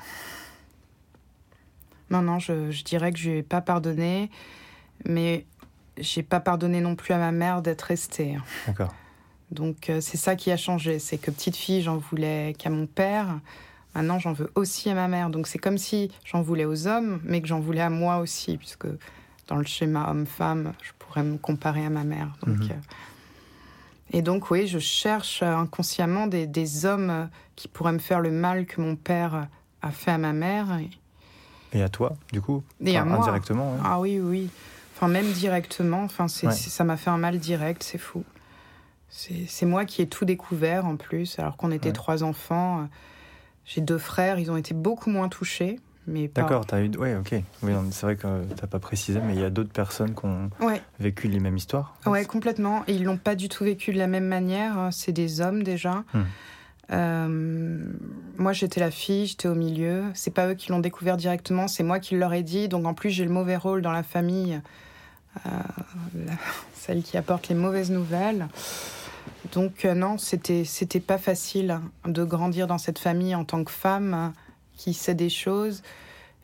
[2.09, 4.31] Non, non, je, je dirais que je lui ai pas pardonné,
[5.05, 5.45] mais
[5.97, 8.37] j'ai pas pardonné non plus à ma mère d'être restée.
[8.65, 8.93] D'accord.
[9.51, 12.87] Donc euh, c'est ça qui a changé, c'est que petite fille, j'en voulais qu'à mon
[12.87, 13.39] père.
[13.95, 15.29] Maintenant, j'en veux aussi à ma mère.
[15.29, 18.57] Donc c'est comme si j'en voulais aux hommes, mais que j'en voulais à moi aussi,
[18.57, 18.87] puisque
[19.47, 22.35] dans le schéma homme-femme, je pourrais me comparer à ma mère.
[22.45, 22.69] Donc, Mhm.
[22.71, 22.75] euh,
[24.13, 28.31] Et donc oui, je cherche euh, inconsciemment des, des hommes qui pourraient me faire le
[28.31, 29.47] mal que mon père
[29.81, 30.67] a fait à ma mère.
[30.79, 30.89] Et,
[31.77, 33.17] Et à toi, du coup et à moi.
[33.19, 33.79] Indirectement, ouais.
[33.83, 34.49] Ah oui, oui.
[34.95, 36.51] Enfin, même directement, enfin, Ouais.
[36.51, 38.23] ça m'a fait un mal direct, c'est fou.
[39.09, 41.93] C'est, moi qui ai tout découvert en plus, alors qu'on était Ouais.
[41.93, 42.87] trois enfants.
[43.65, 45.79] J'ai deux frères, ils ont été beaucoup moins touchés.
[46.33, 46.89] D'accord, t'as eu.
[46.97, 47.35] Ouais, ok.
[47.61, 50.49] Oui, c'est vrai que t'as pas précisé, mais il y a d'autres personnes qui ont
[50.59, 51.95] Ouais, vécu les mêmes histoires.
[52.07, 52.83] ouais, complètement.
[52.87, 54.89] Et ils l'ont pas du tout vécu de la même manière.
[54.91, 56.03] C'est des hommes déjà.
[56.13, 56.23] Hmm.
[56.91, 57.77] Euh,
[58.37, 60.05] moi, j'étais la fille, j'étais au milieu.
[60.13, 62.67] C'est pas eux qui l'ont découvert directement, c'est moi qui leur ai dit.
[62.67, 64.61] Donc en plus, j'ai le mauvais rôle dans la famille,
[65.45, 65.49] euh,
[66.73, 68.47] celle qui apporte les mauvaises nouvelles.
[69.53, 73.71] Donc euh, non, c'était c'était pas facile de grandir dans cette famille en tant que
[73.71, 74.33] femme
[74.75, 75.81] qui sait des choses.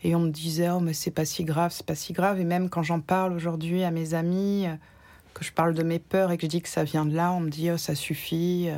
[0.03, 2.39] Et on me disait oh mais c'est pas si grave, c'est pas si grave.
[2.39, 4.67] Et même quand j'en parle aujourd'hui à mes amis,
[5.33, 7.31] que je parle de mes peurs et que je dis que ça vient de là,
[7.31, 8.69] on me dit oh ça suffit.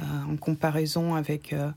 [0.00, 1.70] Euh, en comparaison avec euh,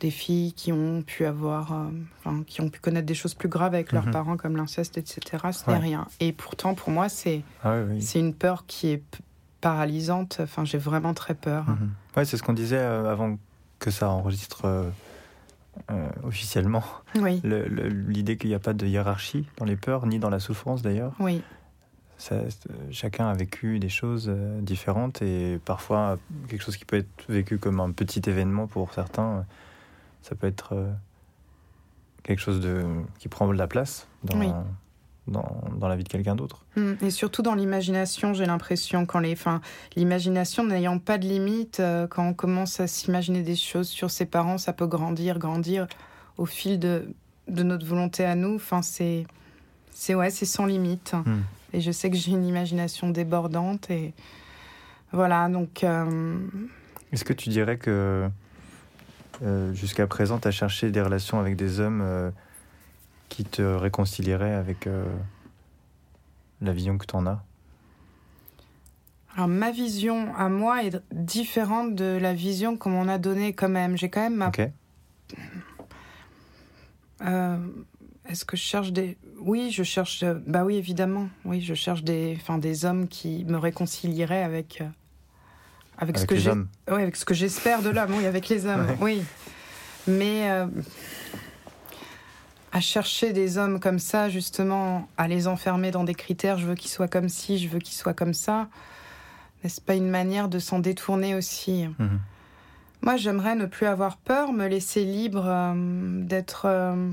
[0.00, 3.48] des filles qui ont pu avoir, euh, enfin, qui ont pu connaître des choses plus
[3.48, 4.12] graves avec leurs Mhm.
[4.12, 5.20] parents comme l'inceste, etc.
[5.52, 5.74] Ce Ouais.
[5.74, 6.06] n'est rien.
[6.20, 9.02] Et pourtant, pour moi, c'est Ah oui, c'est une peur qui est
[9.60, 10.38] paralysante.
[10.42, 11.64] Enfin, j'ai vraiment très peur.
[11.68, 11.90] Mhm.
[12.16, 13.38] Ouais, c'est ce qu'on disait avant
[13.78, 14.88] que ça enregistre euh,
[15.90, 16.82] euh, officiellement.
[17.16, 20.82] Oui, L'idée qu'il n'y a pas de hiérarchie dans les peurs, ni dans la souffrance
[20.82, 21.12] d'ailleurs.
[21.20, 21.42] oui,
[22.20, 22.48] Ça, euh,
[22.90, 27.56] chacun a vécu des choses euh, différentes et parfois quelque chose qui peut être vécu
[27.56, 29.42] comme un petit événement pour certains, euh,
[30.20, 30.74] ça peut être
[32.22, 32.84] quelque chose de,
[33.18, 34.52] qui prend de la place dans, Oui.
[35.28, 36.66] dans, dans la vie de quelqu'un d'autre.
[36.76, 36.92] Mm.
[37.00, 39.62] Et surtout dans l'imagination, j'ai l'impression, quand les, enfin,
[39.96, 41.80] l'imagination n'ayant pas de limite,
[42.10, 45.86] quand on commence à s'imaginer des choses sur ses parents, ça peut grandir, grandir
[46.36, 47.14] au fil de,
[47.48, 48.56] de notre volonté à nous.
[48.56, 49.26] Enfin, c'est,
[49.92, 51.14] c'est ouais, c'est sans limite.
[51.14, 51.40] Mm.
[51.72, 54.12] Et je sais que j'ai une imagination débordante et
[55.12, 55.48] voilà.
[55.48, 56.38] Donc, euh,
[57.12, 58.28] Est-ce que tu dirais que
[59.42, 62.30] euh, jusqu'à présent, tu as cherché des relations avec des hommes euh,
[63.28, 64.88] qui te réconcilieraient avec
[66.60, 67.42] la vision que tu en as?
[69.36, 73.68] Alors ma vision à moi est différente de la vision qu'on m'en a donnée quand
[73.68, 73.96] même.
[73.96, 74.60] J'ai quand même ma Ok.
[77.22, 77.56] Euh,
[78.30, 79.18] est-ce que je cherche des.
[79.40, 80.22] Oui, je cherche.
[80.22, 81.28] euh, Bah oui, évidemment.
[81.44, 84.80] Oui, je cherche des, enfin, des hommes qui me réconcilieraient avec.
[84.80, 84.88] euh,
[85.98, 86.52] avec, ce que j'ai.
[86.52, 88.96] Oui, avec ce que j'espère de l'homme, oui, avec les hommes, Ouais.
[89.00, 89.22] oui.
[90.06, 90.66] Mais euh,
[92.72, 96.74] à chercher des hommes comme ça, justement, à les enfermer dans des critères, je veux
[96.74, 98.68] qu'ils soient comme ci, je veux qu'ils soient comme ça,
[99.62, 101.86] n'est-ce pas une manière de s'en détourner aussi?
[101.98, 102.20] Mhm.
[103.02, 105.74] Moi, j'aimerais ne plus avoir peur, me laisser libre euh,
[106.24, 106.62] d'être.
[106.66, 107.10] euh,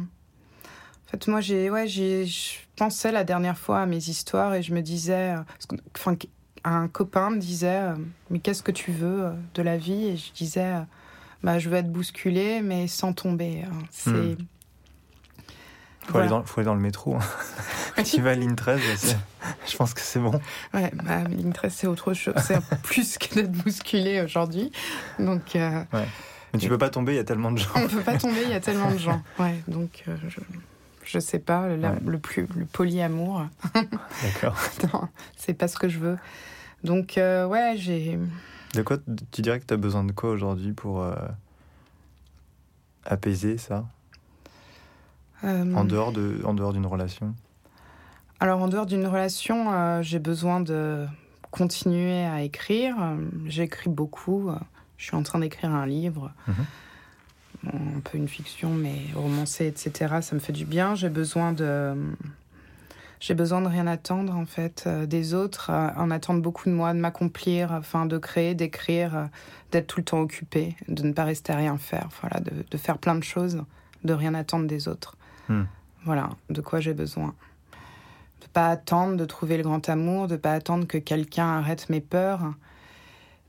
[1.07, 4.61] En fait, moi, j'ai, ouais, j'ai, je pensais la dernière fois à mes histoires et
[4.61, 6.15] je me disais, euh, enfin,
[6.63, 7.95] un copain me disait, euh,
[8.29, 10.07] mais qu'est-ce que tu veux euh, de la vie?
[10.07, 10.73] Et je disais,
[11.43, 13.63] bah, je veux être bousculée, mais sans tomber.
[13.65, 13.77] hein.
[13.91, 14.11] C'est.
[14.11, 14.35] Hmm.
[16.01, 16.27] Faut, Voilà.
[16.27, 17.15] aller dans, faut aller dans le métro.
[17.15, 18.03] hein.
[18.03, 19.17] tu vas à ligne 13, c'est-
[19.69, 20.39] je pense que c'est bon.
[20.73, 22.33] Ouais, bah, ligne 13, c'est autre chose.
[22.45, 24.71] C'est plus que d'être bousculé aujourd'hui.
[25.19, 27.69] Donc, euh, Mais tu peux pas tomber, il y a tellement de gens.
[27.75, 29.21] on peut pas tomber, il y a tellement de gens.
[29.39, 30.39] Ouais, donc, euh, je,
[31.07, 31.99] je sais pas, la- Ouais.
[32.05, 34.55] le plus, le polyamour, D'accord.
[34.93, 36.17] non, c'est pas ce que je veux.
[36.83, 38.19] Donc, euh, ouais, j'ai.
[38.75, 38.97] De quoi
[39.31, 41.15] tu dirais que tu as besoin de quoi aujourd'hui pour euh,
[43.05, 43.85] apaiser ça?
[45.43, 47.33] Euh, en dehors de en dehors d'une relation?
[48.39, 51.07] Alors, en dehors d'une relation, j'ai besoin de
[51.51, 52.95] continuer à écrire.
[53.47, 54.51] J'écris beaucoup.
[54.97, 56.31] Je suis en train d'écrire un livre.
[56.47, 56.55] Mhm.
[57.73, 60.15] Un peu une fiction, mais romancé, etc.
[60.21, 60.95] Ça me fait du bien.
[60.95, 61.95] J'ai besoin de.
[63.19, 66.73] J'ai besoin de rien attendre, en fait, euh, des autres, euh, en attendre beaucoup de
[66.73, 69.25] moi, de m'accomplir, enfin, de créer, d'écrire, euh,
[69.71, 72.77] d'être tout le temps occupé, de ne pas rester à rien faire, voilà, de, de
[72.77, 73.63] faire plein de choses,
[74.03, 75.15] de rien attendre des autres.
[75.49, 75.63] Hmm.
[76.05, 77.33] Voilà, de quoi j'ai besoin.
[78.41, 82.01] De pas attendre de trouver le grand amour, de pas attendre que quelqu'un arrête mes
[82.01, 82.53] peurs,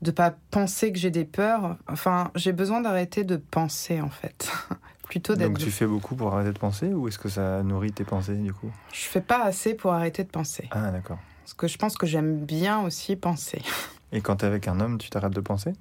[0.01, 1.77] de pas penser que j'ai des peurs.
[1.87, 4.51] Enfin, j'ai besoin d'arrêter de penser, en fait.
[5.03, 5.47] Plutôt d'être.
[5.49, 8.35] Donc tu fais beaucoup pour arrêter de penser ou est-ce que ça nourrit tes pensées
[8.35, 8.71] du coup?
[8.93, 10.69] Je fais pas assez pour arrêter de penser.
[10.69, 11.17] Ah d'accord.
[11.43, 13.63] Parce que je pense que j'aime bien aussi penser.
[14.11, 15.73] Et quand t'es avec un homme, tu t'arrêtes de penser?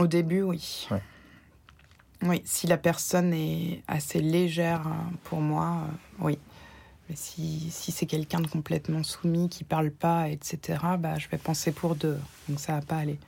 [0.00, 0.88] Au début, oui.
[0.90, 1.02] Ouais.
[2.22, 6.38] Oui, si la personne est assez légère euh, pour moi, euh, oui.
[7.10, 11.38] Mais si, si c'est quelqu'un de complètement soumis, qui parle pas, etc., bah, je vais
[11.38, 12.16] penser pour deux.
[12.48, 13.18] Donc ça va pas aller.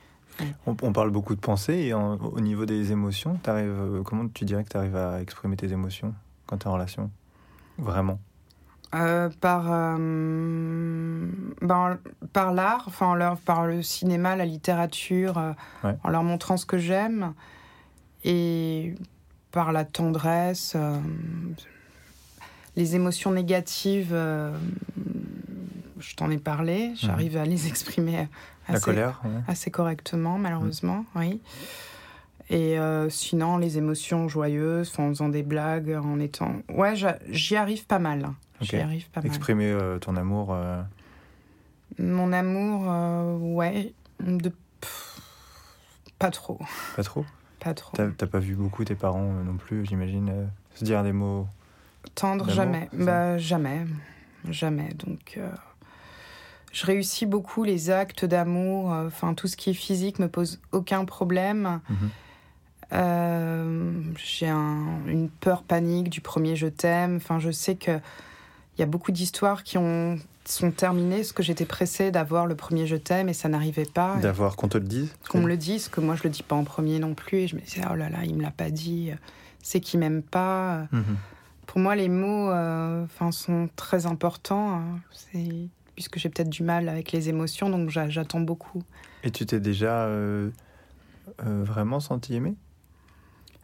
[0.65, 4.29] on, on parle beaucoup de pensée et en- au niveau des émotions, t'arrives, euh, comment
[4.29, 6.13] tu dirais que tu arrives à exprimer tes émotions
[6.47, 7.11] quand tu es en relation?
[7.77, 8.19] Vraiment?
[8.95, 9.97] Euh, par, euh,
[11.61, 11.97] ben,
[12.31, 15.51] par l'art, enfin, en leur- par le cinéma, la littérature, euh,
[15.83, 15.97] Ouais.
[16.05, 17.33] en leur montrant ce que j'aime,
[18.23, 18.95] et
[19.51, 20.77] par la tendresse,
[22.75, 24.55] les émotions négatives, euh,
[25.99, 28.27] je t'en ai parlé, j'arrive à les exprimer
[28.67, 29.41] La assez, colère ouais.
[29.47, 31.41] assez correctement, malheureusement, oui.
[32.49, 36.55] Et euh, sinon, les émotions joyeuses, en faisant des blagues, en étant...
[36.69, 36.93] Ouais,
[37.29, 38.29] j'y arrive pas mal.
[38.61, 38.81] J'y Ok.
[38.81, 39.27] arrive pas mal.
[39.27, 40.49] Exprimer euh, ton amour.
[40.51, 40.81] euh,
[41.99, 44.49] Mon amour, ouais, de...
[44.81, 45.19] pff,
[46.19, 46.59] pas trop,
[46.95, 47.25] pas trop?
[47.59, 47.95] Pas trop.
[47.95, 51.47] T'as pas vu beaucoup tes parents non plus, j'imagine, se dire des mots.
[52.15, 52.89] Tendre, D'amour, jamais.
[52.93, 53.85] Bah, jamais.
[54.49, 54.89] Jamais.
[55.05, 55.49] Donc, euh,
[56.71, 58.89] je réussis beaucoup les actes d'amour.
[58.91, 61.79] Enfin, tout ce qui est physique me pose aucun problème.
[61.89, 62.09] Mhm.
[62.91, 67.15] Euh, J'ai un- une peur panique du premier je t'aime.
[67.17, 67.91] Enfin, je sais que
[68.77, 72.55] il y a beaucoup d'histoires qui ont sont terminées parce que j'étais pressée d'avoir le
[72.55, 74.17] premier je t'aime et ça n'arrivait pas.
[74.17, 76.55] D'avoir qu'on te le dise qu'on me le dise, que moi je le dis pas
[76.57, 77.37] en premier non plus.
[77.39, 79.11] Et je me disais, oh là là, il me l'a pas dit,
[79.61, 80.85] c'est qu'il m'aime pas.
[80.91, 81.03] Mhm.
[81.67, 84.99] Pour moi, les mots euh, enfin, sont très importants, hein.
[85.11, 88.83] C'est- puisque j'ai peut-être du mal avec les émotions, donc j'a- j'attends beaucoup.
[89.23, 90.49] Et tu t'es déjà euh,
[91.45, 92.55] euh, vraiment senti aimé?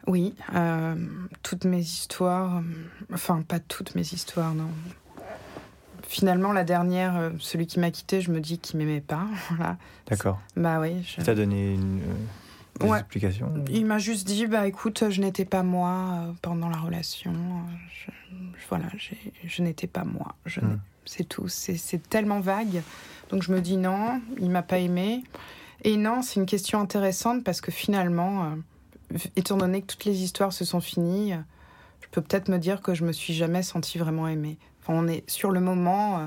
[0.06, 0.94] Oui, euh,
[1.42, 2.62] toutes mes histoires,
[3.12, 4.70] enfin pas toutes mes histoires, non.
[6.02, 9.26] Finalement, la dernière, celui qui m'a quitté, je me dis qu'il m'aimait pas.
[9.50, 9.76] Voilà.
[10.08, 10.40] D'accord.
[10.56, 11.02] Bah oui.
[11.02, 12.00] je- Il t'a donné une,
[12.80, 12.98] des Ouais.
[12.98, 15.90] explications Il m'a juste dit, bah écoute, je n'étais pas moi
[16.28, 17.32] euh, pendant la relation.
[17.92, 18.86] Je, je- voilà,
[19.44, 20.34] je n'étais pas moi.
[20.46, 20.60] Je.
[21.06, 21.48] C'est tout.
[21.48, 22.82] C'est c'est tellement vague.
[23.30, 25.22] Donc je me dis non, il m'a pas aimé.
[25.82, 30.22] Et non, c'est une question intéressante parce que finalement, euh, étant donné que toutes les
[30.22, 31.38] histoires se sont finies, euh,
[32.02, 34.58] je peux peut-être me dire que je me suis jamais sentie vraiment aimée.
[34.82, 36.18] Enfin, on est sur le moment.
[36.18, 36.26] euh,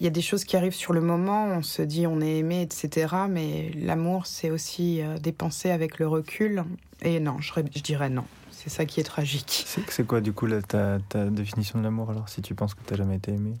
[0.00, 2.38] il y a des choses qui arrivent sur le moment, on se dit on est
[2.38, 3.14] aimé, etc.
[3.28, 6.64] Mais l'amour, c'est aussi euh, des pensées avec le recul.
[7.02, 8.24] Et non, je, dirais non.
[8.50, 9.66] C'est ça qui est tragique.
[9.88, 12.80] C'est quoi du coup la- ta, ta définition de l'amour alors si tu penses que
[12.84, 13.54] t'as jamais été aimé?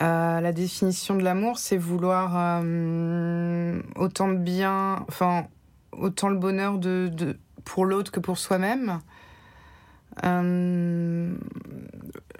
[0.00, 2.32] Euh, la définition de l'amour, c'est vouloir
[2.64, 5.46] euh, autant de bien, enfin,
[5.92, 9.00] autant le bonheur de, de, pour l'autre que pour soi-même.
[10.24, 11.36] Euh,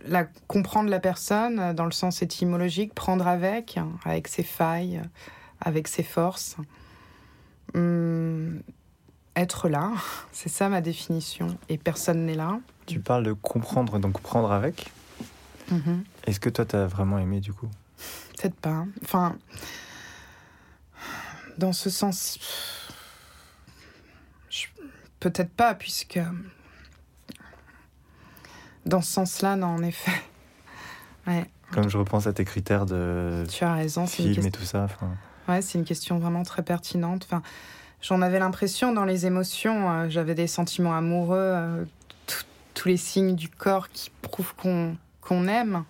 [0.07, 5.03] la, comprendre la personne dans le sens étymologique, prendre avec, avec ses failles,
[5.61, 6.57] avec ses forces.
[7.75, 8.63] Hum,
[9.37, 9.93] être là,
[10.33, 12.61] c'est ça ma définition, et personne n'est là.
[12.87, 14.91] Tu parles de comprendre, donc prendre avec.
[15.71, 16.05] Mhm.
[16.27, 17.69] Est-ce que toi, tu as vraiment aimé du coup?
[18.37, 18.87] Peut-être pas.
[19.05, 19.37] Enfin,
[21.59, 22.39] dans ce sens,
[25.21, 26.19] peut-être pas, puisque
[28.87, 30.13] dans ce sens-là, non, en effet.
[31.27, 31.45] Ouais.
[31.71, 34.87] Comme je repense à tes critères de tu as raison, film et tout ça.
[35.47, 37.29] Ouais, c'est une question vraiment très pertinente.
[37.31, 37.43] Enfin,
[38.01, 39.91] j'en avais l'impression dans les émotions.
[39.91, 41.85] Euh, j'avais des sentiments amoureux, euh,
[42.73, 45.85] tous les signes du corps qui prouvent qu'on qu'on aime.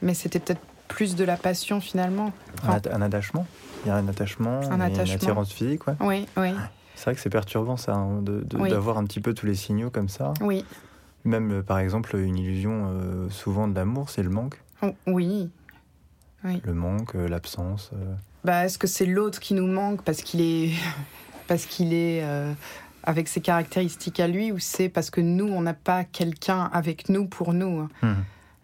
[0.00, 2.32] Mais c'était peut-être plus de la passion finalement.
[2.64, 3.46] un, attachement
[3.84, 5.04] Il y a un attachement, un attachement.
[5.04, 5.94] une attirance physique, ouais.
[6.00, 6.54] Oui, oui.
[6.94, 10.08] C'est vrai que c'est perturbant ça, hein, d'avoir un petit peu tous les signaux comme
[10.08, 10.32] ça.
[10.40, 10.64] Oui.
[11.26, 14.60] Même euh, par exemple, une illusion euh, souvent de l'amour, c'est le manque.
[14.82, 15.50] Oh, oui.
[16.44, 16.62] oui.
[16.64, 17.90] Le manque, euh, l'absence.
[18.44, 20.72] Bah, est-ce que c'est l'autre qui nous manque parce qu'il est,
[21.48, 22.24] parce qu'il est
[23.02, 27.08] avec ses caractéristiques à lui, ou c'est parce que nous, on n'a pas quelqu'un avec
[27.08, 28.14] nous pour nous hein mmh.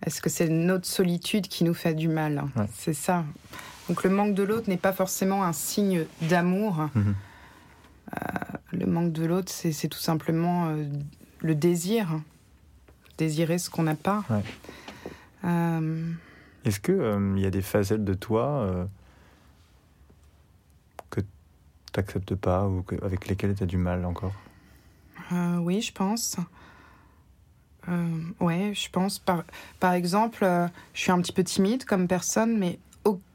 [0.04, 2.44] Est-ce que c'est notre solitude qui nous fait du mal
[2.74, 3.24] C'est ça.
[3.88, 6.88] Donc le manque de l'autre n'est pas forcément un signe d'amour.
[6.94, 7.14] Mhm.
[8.14, 8.28] Euh,
[8.72, 10.84] le manque de l'autre, c'est tout simplement euh,
[11.40, 12.08] le désir.
[13.22, 14.24] Désirer ce qu'on n'a pas.
[15.44, 16.12] Euh,
[16.64, 18.88] Est-ce qu'il il y a des facettes de toi
[21.08, 21.26] que tu
[21.96, 24.34] n'acceptes pas ou avec lesquelles tu as du mal encore?
[25.60, 26.36] Oui, je pense.
[27.88, 29.20] Euh, ouais, je pense.
[29.20, 29.44] Par,
[29.78, 32.80] par exemple, euh, je suis un petit peu timide comme personne, mais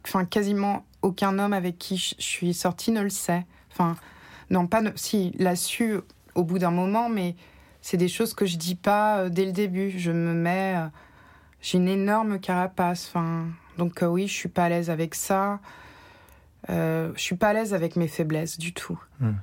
[0.06, 3.46] enfin, quasiment aucun homme avec qui je suis sortie ne le sait.
[3.72, 3.96] Enfin,
[4.50, 4.82] non, pas.
[4.96, 6.00] Si, l'a su
[6.36, 7.36] au bout d'un moment, mais
[7.90, 9.98] c'est des choses que je dis pas euh, dès le début.
[9.98, 10.76] Je me mets.
[11.62, 13.08] j'ai une énorme carapace.
[13.08, 13.46] Enfin,
[13.78, 15.62] donc, oui, je suis pas à l'aise avec ça.
[16.68, 19.00] je suis pas à l'aise avec mes faiblesses du tout.
[19.22, 19.36] Hmm.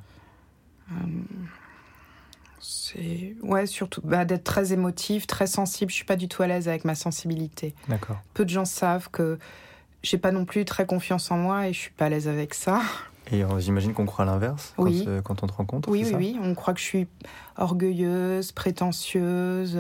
[2.60, 5.90] C'est ouais, surtout bah, d'être très émotive, très sensible.
[5.90, 7.74] Je suis pas du tout à l'aise avec ma sensibilité.
[7.88, 8.20] D'accord.
[8.34, 9.38] Peu de gens savent que
[10.02, 12.52] j'ai pas non plus très confiance en moi et je suis pas à l'aise avec
[12.52, 12.82] ça.
[13.32, 15.06] Et j'imagine qu'on croit l'inverse oui.
[15.24, 15.88] quand, on te rencontre.
[15.88, 16.38] Oui, oui, oui.
[16.42, 17.06] On croit que je suis
[17.56, 19.78] orgueilleuse, prétentieuse.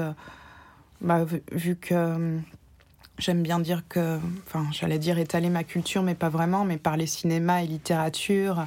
[1.00, 2.42] Bah, vu, que hum,
[3.18, 7.06] j'aime bien dire que, enfin, j'allais dire étaler ma culture, mais pas vraiment, mais parler
[7.06, 8.66] cinéma et littérature,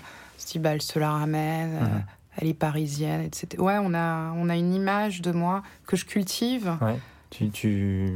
[0.55, 1.79] on bah, elle se la ramène.
[1.79, 2.03] Mhm
[2.37, 3.61] elle est parisienne, etc.
[3.61, 6.77] Ouais, on a, on a une image de moi que je cultive.
[6.81, 6.99] Ouais.
[7.29, 8.13] Tu, tu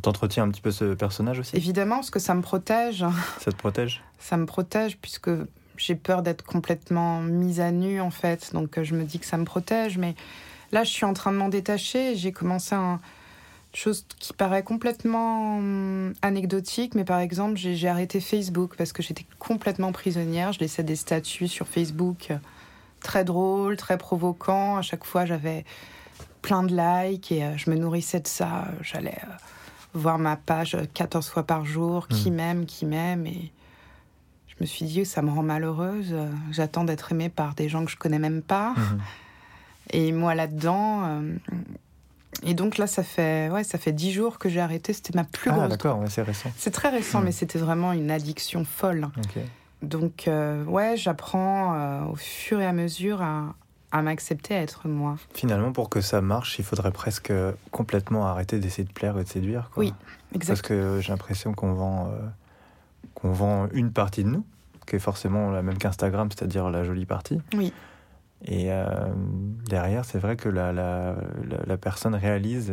[0.00, 1.56] t'entretiens un petit peu ce personnage aussi?
[1.56, 3.04] Évidemment, parce que ça me protège.
[3.38, 4.02] Ça te protège?
[4.18, 5.30] Ça me protège, puisque
[5.76, 8.52] j'ai peur d'être complètement mise à nu, en fait.
[8.52, 9.98] Donc, euh, je me dis que ça me protège.
[9.98, 10.14] Mais
[10.70, 12.16] là, je suis en train de m'en détacher.
[12.16, 13.00] J'ai commencé un
[13.74, 19.24] chose qui paraît complètement hum, anecdotique, mais par exemple, j'ai arrêté Facebook parce que j'étais
[19.38, 20.52] complètement prisonnière.
[20.52, 22.32] Je laissais des statuts sur Facebook
[23.02, 24.76] très drôle, très provoquant.
[24.76, 25.64] À chaque fois, j'avais
[26.40, 28.68] plein de likes et euh, je me nourrissais de ça.
[28.80, 29.34] J'allais euh,
[29.94, 32.34] voir ma page 14 fois par jour, qui hmm.
[32.34, 33.26] m'aime, qui m'aime.
[33.26, 33.52] Et
[34.56, 36.14] je me suis dit, ça me rend malheureuse.
[36.50, 38.70] J'attends d'être aimée par des gens que je connais même pas.
[38.70, 38.98] Hmm.
[39.90, 41.04] Et moi là-dedans.
[41.04, 41.34] Euh,
[42.44, 44.92] et donc là, ça fait ouais, ça fait dix jours que j'ai arrêté.
[44.92, 45.64] C'était ma plus ah, grosse.
[45.66, 46.50] Ah d'accord, c'est récent.
[46.56, 47.24] C'est très récent, hmm.
[47.24, 49.08] mais c'était vraiment une addiction folle.
[49.82, 55.16] Donc, euh, ouais, j'apprends euh, au fur et à mesure à, m'accepter, à être moi.
[55.34, 57.32] Finalement, pour que ça marche, il faudrait presque
[57.70, 59.70] complètement arrêter d'essayer de plaire et de séduire.
[59.76, 59.92] Oui,
[60.34, 60.46] exactement.
[60.46, 62.20] Parce que j'ai l'impression qu'on vend, euh,
[63.14, 64.44] qu'on vend une partie de nous,
[64.86, 67.40] qui est forcément la même qu'Instagram, c'est-à-dire la jolie partie.
[67.54, 67.72] Oui.
[68.44, 68.70] Et
[69.68, 71.14] derrière, c'est vrai que la, la,
[71.64, 72.72] la, personne réalise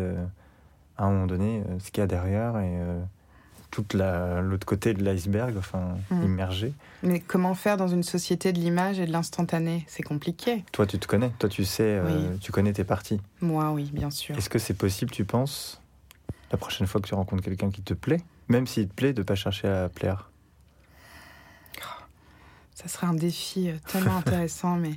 [0.98, 2.80] à un moment donné ce qu'il y a derrière et
[3.72, 6.24] toute l'autre côté de l'iceberg, enfin hmm.
[6.24, 6.74] immergé.
[7.04, 9.86] Mais comment faire dans une société de l'image et de l'instantané?
[9.88, 10.64] C'est compliqué.
[10.72, 11.30] Toi, tu te connais.
[11.40, 13.22] Toi, tu sais, euh, tu connais tes parties.
[13.42, 14.38] Moi, oui, bien sûr.
[14.38, 15.82] Est-ce que c'est possible, tu penses,
[16.52, 19.22] la prochaine fois que tu rencontres quelqu'un qui te plaît, même s'il te plaît, de
[19.22, 20.29] pas chercher à plaire?
[22.82, 24.94] Ça serait un défi euh, tellement intéressant, mais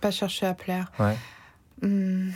[0.00, 0.90] pas chercher à plaire.
[0.98, 1.16] Ouais.
[1.82, 2.30] Hmm.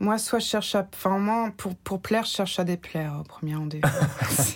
[0.00, 0.88] Moi, soit je cherche à.
[0.94, 4.46] Enfin, moi, pour, pour plaire, je cherche à déplaire au premier rendez-vous.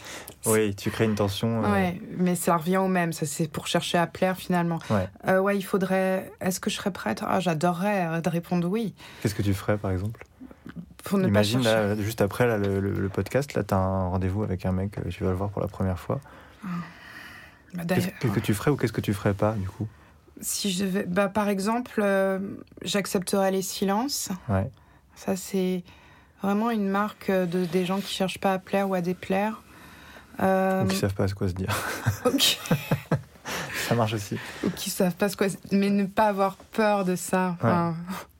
[0.46, 1.62] oui, tu crées une tension.
[1.62, 1.70] Euh...
[1.70, 3.12] Ouais, mais ça revient au même.
[3.12, 4.78] Ça, c'est pour chercher à plaire finalement.
[4.88, 5.06] Ouais.
[5.28, 6.32] Euh, ouais, il faudrait.
[6.40, 7.22] Est-ce que je serais prête?
[7.26, 8.94] Ah, j'adorerais euh, de répondre oui.
[9.22, 10.24] Qu'est-ce que tu ferais, par exemple?
[11.04, 14.08] Pour ne Imagine, pas là, juste après là, le, le, podcast, là, tu as un
[14.08, 16.18] rendez-vous avec un mec, tu vas le voir pour la première fois.
[17.74, 19.88] Bah, qu'est-ce que tu ferais ou qu'est-ce que tu ferais pas, du coup?
[20.40, 22.38] Si je devais, bah, par exemple, euh,
[22.82, 24.30] j'accepterais les silences.
[24.48, 24.70] Ouais.
[25.16, 25.82] Ça, c'est
[26.42, 29.62] vraiment une marque de des gens qui cherchent pas à plaire ou à déplaire.
[30.42, 31.74] Euh, Ou qui savent pas ce quoi se dire.
[32.24, 32.58] ok.
[33.88, 34.36] Ça marche aussi.
[34.64, 35.46] ou qui savent pas ce quoi.
[35.70, 37.56] Mais ne pas avoir peur de ça.
[37.60, 37.94] Enfin,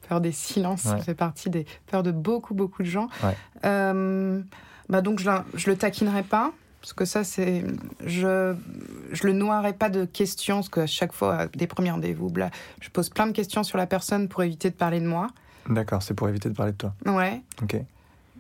[0.09, 3.09] Peur des silences, ça fait partie des peurs de beaucoup, beaucoup de gens.
[3.23, 3.37] Ouais.
[3.65, 4.43] Euh,
[4.91, 6.53] bah donc, je, je le taquinerai pas.
[6.85, 7.65] Parce que ça, c'est.
[8.05, 8.55] Je,
[9.11, 10.57] je le noierai pas de questions.
[10.57, 12.51] Parce qu'à chaque fois, à des premiers rendez-vous, bla,
[12.83, 15.29] je pose plein de questions sur la personne pour éviter de parler de moi.
[15.67, 16.93] D'accord, c'est pour éviter de parler de toi.
[17.07, 17.41] Ouais.
[17.63, 17.77] Ok.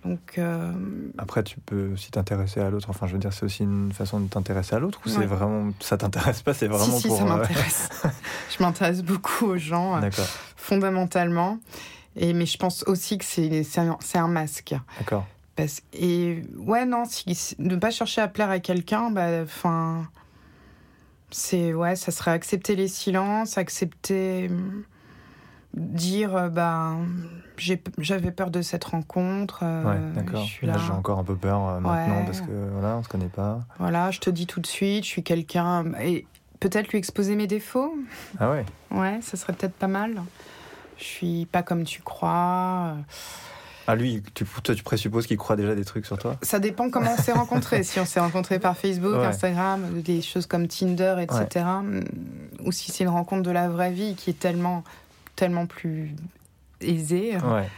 [0.04, 0.72] Donc, euh,
[1.16, 2.90] Après, tu peux aussi t'intéresser à l'autre.
[2.90, 5.24] Enfin, je veux dire, c'est aussi une façon de t'intéresser à l'autre ou c'est Ouais.
[5.26, 5.72] vraiment.
[5.80, 7.16] Ça t'intéresse pas, c'est vraiment si, si, pour.
[7.16, 7.88] ça euh, m'intéresse.
[8.58, 10.26] je m'intéresse beaucoup aux gens, euh, D'accord,
[10.56, 11.58] fondamentalement.
[12.16, 14.74] Et, mais je pense aussi que c'est c'est un, c'est un masque.
[14.98, 15.26] d'accord.
[15.56, 20.08] Parce, et ouais, non, si, si- ne pas chercher à plaire à quelqu'un, bah, enfin.
[21.30, 21.72] c'est.
[21.74, 24.50] Ouais, ça serait accepter les silences, accepter.
[25.74, 26.92] Dire, bah.
[27.56, 29.60] j'ai- J'avais peur de cette rencontre.
[29.64, 30.46] euh, Ouais, d'accord.
[30.62, 32.24] Là, j'ai encore un peu peur euh, maintenant Ouais.
[32.26, 33.60] parce que voilà, on se connaît pas.
[33.80, 35.84] Voilà, je te dis tout de suite, je suis quelqu'un.
[36.00, 36.26] Et
[36.60, 37.96] peut-être lui exposer mes défauts.
[38.38, 40.22] Ah ouais Ouais, ça serait peut-être pas mal.
[40.96, 42.94] Je suis pas comme tu crois.
[43.86, 46.88] Ah, lui, tu, toi, tu présupposes qu'il croit déjà des trucs sur toi Ça dépend
[46.90, 47.82] comment on s'est rencontrés.
[47.84, 49.26] si on s'est rencontrés par Facebook, Ouais.
[49.26, 51.66] Instagram, des choses comme Tinder, etc.
[52.64, 54.84] Ou si c'est une rencontre de la vraie vie qui est tellement,
[55.36, 56.14] tellement plus
[56.80, 57.36] aisée.
[57.36, 57.68] Ouais.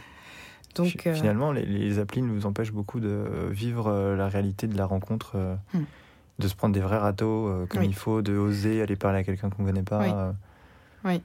[0.75, 4.77] Donc, euh, Finalement, les, les applis nous empêchent beaucoup de vivre euh, la réalité de
[4.77, 5.83] la rencontre, euh, Hmm.
[6.39, 7.87] de se prendre des vrais râteaux comme Oui.
[7.87, 9.99] il faut, de oser aller parler à quelqu'un qu'on connaît pas.
[11.03, 11.11] Oui.
[11.13, 11.21] Oui.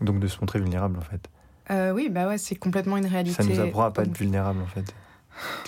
[0.00, 1.28] Donc de se montrer vulnérable en fait.
[1.70, 3.42] Euh, oui, bah ouais, c'est complètement une réalité.
[3.42, 4.94] Ça nous apprend à pas être vulnérable en fait.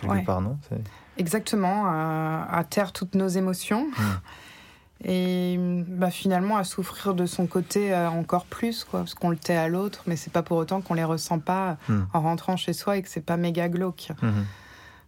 [0.01, 0.22] Quelque Ouais.
[0.22, 0.59] part, non
[1.18, 3.86] Exactement, à, à taire toutes nos émotions.
[3.86, 4.03] Hmm.
[5.05, 5.57] Et
[5.88, 9.57] bah, finalement à souffrir de son côté euh, encore plus, quoi, parce qu'on le tait
[9.57, 12.01] à l'autre, mais c'est pas pour autant qu'on les ressent pas Hmm.
[12.12, 14.09] en rentrant chez soi et que c'est pas méga glauque.
[14.22, 14.44] Mhm.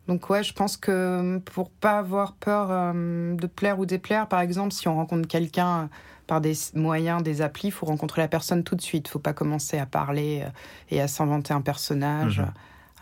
[0.09, 4.41] Donc ouais, je pense que pour pas avoir peur euh, de plaire ou déplaire, par
[4.41, 5.91] exemple, si on rencontre quelqu'un
[6.33, 9.07] par des moyens, des applis, faut rencontrer la personne tout de suite.
[9.07, 10.49] Faut pas commencer à parler euh,
[10.91, 12.53] et à s'inventer un personnage, Mhm.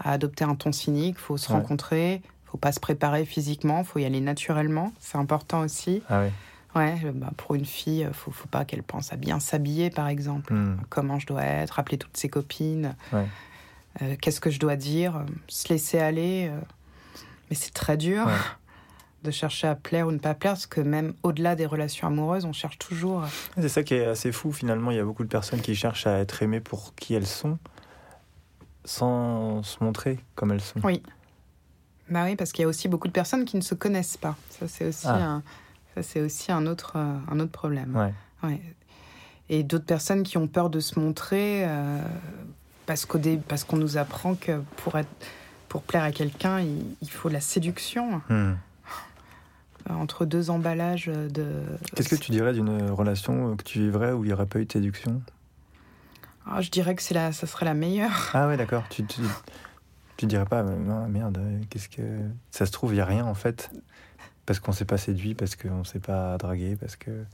[0.02, 1.16] à adopter un ton cynique.
[1.16, 1.54] Faut se Ouais.
[1.58, 2.22] rencontrer.
[2.46, 3.84] Faut pas se préparer physiquement.
[3.84, 4.92] Faut y aller naturellement.
[4.98, 6.02] C'est important aussi.
[6.08, 6.32] Ah ouais.
[6.74, 10.08] Ouais, bah, pour une fille, euh, faut, faut pas qu'elle pense à bien s'habiller, par
[10.08, 10.52] exemple.
[10.52, 10.78] Hmm.
[10.88, 12.96] Comment je dois être, appeler toutes ses copines.
[13.12, 13.26] Ouais.
[14.02, 15.24] Euh, Qu'est-ce que je dois dire?
[15.46, 16.48] Se laisser aller.
[16.50, 16.58] euh.
[17.48, 18.32] Mais c'est très dur Ouais.
[19.22, 22.44] de chercher à plaire ou ne pas plaire, parce que même au-delà des relations amoureuses,
[22.44, 23.22] on cherche toujours.
[23.24, 24.90] euh, C'est ça qui est assez fou finalement.
[24.90, 27.58] Il y a beaucoup de personnes qui cherchent à être aimées pour qui elles sont,
[28.84, 30.80] sans se montrer comme elles sont.
[30.82, 31.02] Oui.
[32.08, 34.36] Bah oui, parce qu'il y a aussi beaucoup de personnes qui ne se connaissent pas.
[34.50, 35.14] Ça, c'est aussi, Ah.
[35.34, 35.42] un,
[35.94, 37.94] ça, c'est aussi un, autre, euh, un autre problème.
[37.96, 38.12] Ouais.
[38.42, 38.60] Ouais.
[39.48, 42.00] Et d'autres personnes qui ont peur de se montrer euh,
[42.86, 45.08] parce qu'au dé- parce qu'on nous apprend que pour, être,
[45.68, 48.54] pour plaire à quelqu'un, il, il faut la séduction Hmm.
[49.88, 51.46] Euh, entre deux emballages de.
[51.94, 54.64] Qu'est-ce que tu dirais d'une relation que tu vivrais où il n'y aurait pas eu
[54.66, 55.22] de séduction?
[56.46, 58.30] Ah, Je dirais que c'est la, ça serait la meilleure.
[58.34, 58.84] Ah ouais, d'accord.
[58.90, 59.20] Tu, tu,
[60.16, 62.02] tu dirais pas, non, merde, euh, qu'est-ce que.
[62.50, 63.70] Ça se trouve, il n'y a rien en fait.
[64.46, 67.24] Parce qu'on s'est pas séduit, parce qu'on s'est pas dragué, parce qu'il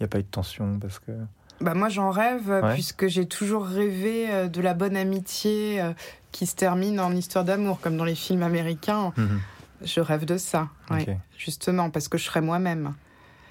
[0.00, 1.12] n'y a pas eu de tension, parce que.
[1.60, 2.72] Bah moi j'en rêve euh, Ouais.
[2.74, 5.92] puisque j'ai toujours rêvé euh, de la bonne amitié euh,
[6.32, 9.12] qui se termine en histoire d'amour comme dans les films américains.
[9.16, 9.40] Mhm.
[9.84, 11.18] Je rêve de ça, ouais.
[11.38, 12.94] Justement parce que je serais moi-même.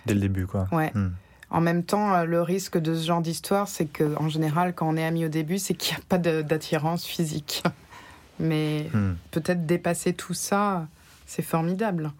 [0.06, 0.68] Dès le début, quoi.
[0.72, 0.92] Ouais.
[0.96, 1.10] Hmm.
[1.50, 4.88] En même temps, euh, le risque de ce genre d'histoire, c'est que en général, quand
[4.88, 7.64] on est amis au début, c'est qu'il n'y a pas d'attirance physique.
[8.40, 9.14] Mais Hmm.
[9.32, 10.88] peut-être dépasser tout ça,
[11.26, 12.12] c'est formidable.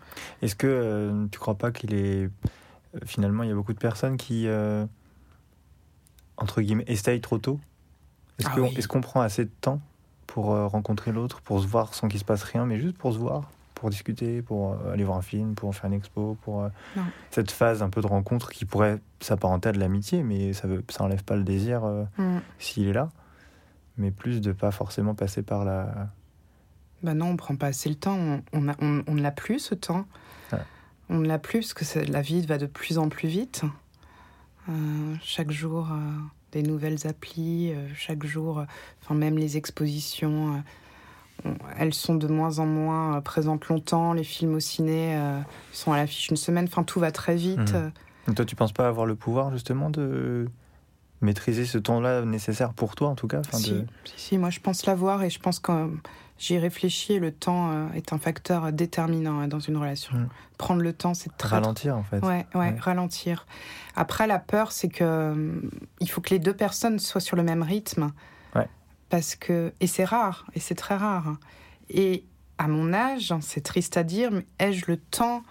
[0.42, 2.26] Est-ce que euh, tu crois pas qu'il est.
[2.26, 2.30] euh,
[3.06, 4.48] Finalement, il y a beaucoup de personnes qui.
[4.48, 4.86] euh,
[6.38, 7.60] entre guillemets, essayent trop tôt?
[8.40, 8.74] Est-ce Ah qu'on oui.
[8.78, 9.80] est-ce qu'on prend assez de temps
[10.28, 13.18] pour rencontrer l'autre, pour se voir sans qu'il se passe rien, mais juste pour se
[13.20, 13.50] voir?
[13.82, 17.02] Pour discuter, pour euh, aller voir un film, pour faire une expo, pour euh, Non.
[17.32, 20.84] cette phase un peu de rencontre qui pourrait s'apparenter à de l'amitié, mais ça veut,
[20.90, 22.42] ça enlève pas le désir euh, Hmm.
[22.60, 23.10] s'il est là,
[23.98, 26.10] mais plus de pas forcément passer par la.
[27.02, 28.16] Bah non, on prend pas assez le temps.
[28.16, 30.06] On, on, a- on- on ne l'a plus ce temps.
[30.54, 30.60] Ouais.
[31.10, 33.64] On ne l'a plus parce que c'est- la vie va de plus en plus vite.
[34.70, 35.96] Euh, chaque jour, euh,
[36.52, 37.72] des nouvelles applis.
[37.74, 38.66] euh, chaque jour, euh,
[39.02, 40.64] enfin même les expositions, euh, on-
[41.78, 44.14] elles sont de moins en moins euh, présentes longtemps.
[44.14, 45.40] Les films au ciné euh,
[45.72, 46.66] sont à l'affiche une semaine.
[46.66, 47.74] Enfin, tout va très vite.
[48.28, 48.36] Mhm.
[48.36, 50.48] toi, tu penses pas avoir le pouvoir justement de
[51.22, 53.86] maîtriser ce temps-là nécessaire pour toi en tout cas Si, de...
[54.06, 55.88] si, si, moi je pense l'avoir et je pense que euh,
[56.40, 60.18] J'y réfléchis et le temps est un facteur déterminant hein, dans une relation.
[60.18, 60.30] Mm.
[60.58, 61.58] Prendre le temps, c'est très.
[61.58, 62.18] Ralentir, en fait.
[62.26, 62.76] Ouais, ouais, Ouais.
[62.80, 63.46] ralentir.
[63.96, 65.62] Après, la peur, c'est que
[66.00, 68.12] il faut que les deux personnes soient sur le même rythme.
[69.12, 69.74] Parce que.
[69.80, 71.38] Et c'est rare, et c'est très rare.
[71.90, 72.26] Et
[72.58, 75.44] à mon âge, c'est triste à dire, mais ai-je le temps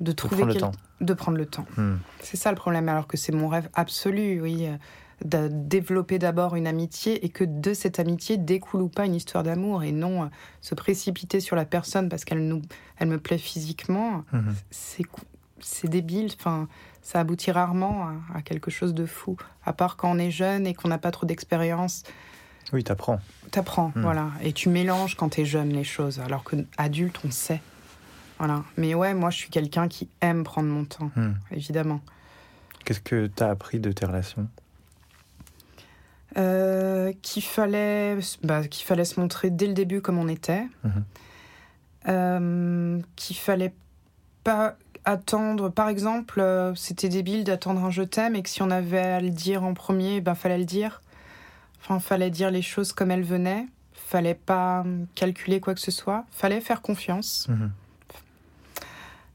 [0.00, 0.72] de trouver prendre le temps.
[1.00, 1.66] de prendre le temps?
[1.76, 1.96] Hmm.
[2.20, 4.66] C'est ça le problème, alors que c'est mon rêve absolu, oui.
[4.66, 4.76] euh,
[5.24, 9.44] De développer d'abord une amitié et que de cette amitié découle ou pas une histoire
[9.44, 10.26] d'amour et non euh,
[10.60, 12.62] se précipiter sur la personne parce qu'elle nous,
[12.98, 14.24] elle me plaît physiquement.
[14.32, 14.54] Mhm.
[14.70, 15.04] C'est
[15.60, 16.30] c'est débile.
[16.38, 16.66] Enfin,
[17.02, 19.36] ça aboutit rarement à, à quelque chose de fou.
[19.64, 22.02] À part quand on est jeune et qu'on n'a pas trop d'expérience,
[22.72, 23.20] Oui, t'apprends.
[23.50, 24.00] t'apprends, Hmm.
[24.02, 24.30] voilà.
[24.42, 27.60] Et tu mélanges quand t'es jeune les choses, alors que adulte on sait.
[28.38, 28.64] Voilà.
[28.76, 31.32] Mais ouais, moi je suis quelqu'un qui aime prendre mon temps, Hmm.
[31.50, 32.00] évidemment.
[32.84, 34.48] Qu'est-ce que t'as appris de tes relations?
[36.38, 41.04] Euh, qu'il fallait, bah, qu'il fallait se montrer dès le début comme on était, Mhm.
[42.08, 43.72] Euh, qu'il fallait
[44.42, 45.68] pas attendre.
[45.68, 49.20] Par exemple, euh, c'était débile d'attendre un je t'aime et que si on avait à
[49.20, 51.00] le dire en premier, ben fallait le dire.
[51.82, 53.66] Enfin, fallait dire les choses comme elles venaient.
[53.94, 56.24] Fallait pas hum, calculer quoi que ce soit.
[56.30, 57.48] Fallait faire confiance.
[57.48, 57.70] Mhm.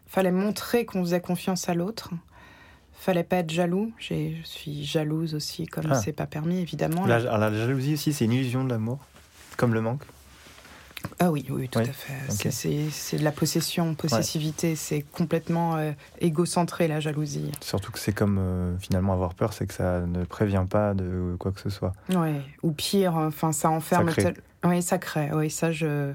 [0.07, 2.11] Fallait montrer qu'on faisait confiance à l'autre.
[2.93, 3.91] Fallait pas être jaloux.
[3.99, 5.95] Je suis jalouse aussi, comme Ah.
[5.95, 7.05] c'est pas permis, évidemment.
[7.05, 8.99] La, la jalousie aussi, c'est une illusion de l'amour
[9.57, 10.03] Comme le manque
[11.19, 12.51] Ah oui, oui, tout Oui, à fait.
[12.51, 14.75] C'est- de la possession, possessivité.
[14.75, 17.51] C'est complètement euh, égocentré, la jalousie.
[17.61, 21.35] Surtout que c'est comme euh, finalement avoir peur, c'est que ça ne prévient pas de
[21.39, 21.93] quoi que ce soit.
[22.13, 22.41] Ouais.
[22.63, 24.07] Ou pire, enfin, ça enferme.
[24.07, 24.23] Ça crée.
[24.33, 25.29] tel- Oui, ça crée.
[25.33, 26.13] Oui, ça, je,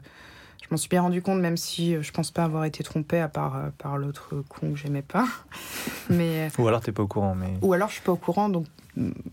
[0.62, 3.20] je m'en suis bien rendu compte, même si euh, je pense pas avoir été trompée
[3.20, 5.26] à part euh, par l'autre con que j'aimais pas.
[6.10, 6.48] Mais.
[6.58, 7.54] Ou alors t'es pas au courant, mais.
[7.62, 8.66] Ou alors je suis pas au courant, donc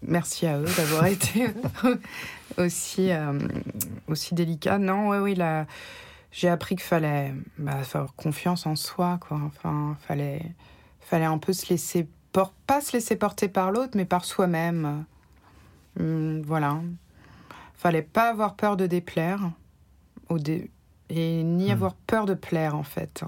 [0.02, 1.48] merci à eux d'avoir été
[2.58, 3.38] aussi, euh,
[4.08, 4.78] aussi délicats.
[4.78, 5.66] Non, oui, oui, là,
[6.32, 9.40] j'ai appris qu'il fallait bah, faire confiance en soi, quoi.
[9.46, 10.44] Enfin, fallait,
[11.02, 15.06] fallait un peu se laisser, por- pas se laisser porter par l'autre, mais par soi-même.
[16.00, 16.80] Hum, voilà.
[17.76, 19.52] Fallait pas avoir peur de déplaire,
[20.30, 20.70] au dé-
[21.10, 21.72] et ni Hmm.
[21.72, 23.24] avoir peur de plaire, en fait.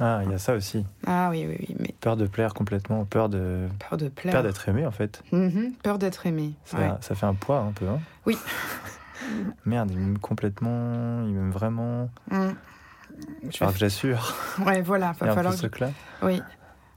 [0.00, 0.84] Ah, il y a ça aussi.
[1.06, 4.32] Ah oui, oui, oui, mais Peur de plaire complètement, peur de peur de plaire.
[4.32, 5.22] peur d'être aimé en fait.
[5.32, 6.54] Mhm, peur d'être aimé.
[6.64, 6.90] Ça, ouais.
[7.00, 7.86] ça fait un poids un peu.
[7.88, 8.36] Hein Oui.
[9.64, 12.10] Merde, il m'aime complètement, il m'aime vraiment.
[12.30, 12.48] Mm.
[13.50, 14.34] Je Alors vais- que j'assure.
[14.66, 15.54] Ouais, voilà, va a un peu falloir.
[15.54, 15.90] ce truc-là.
[16.22, 16.42] Oui.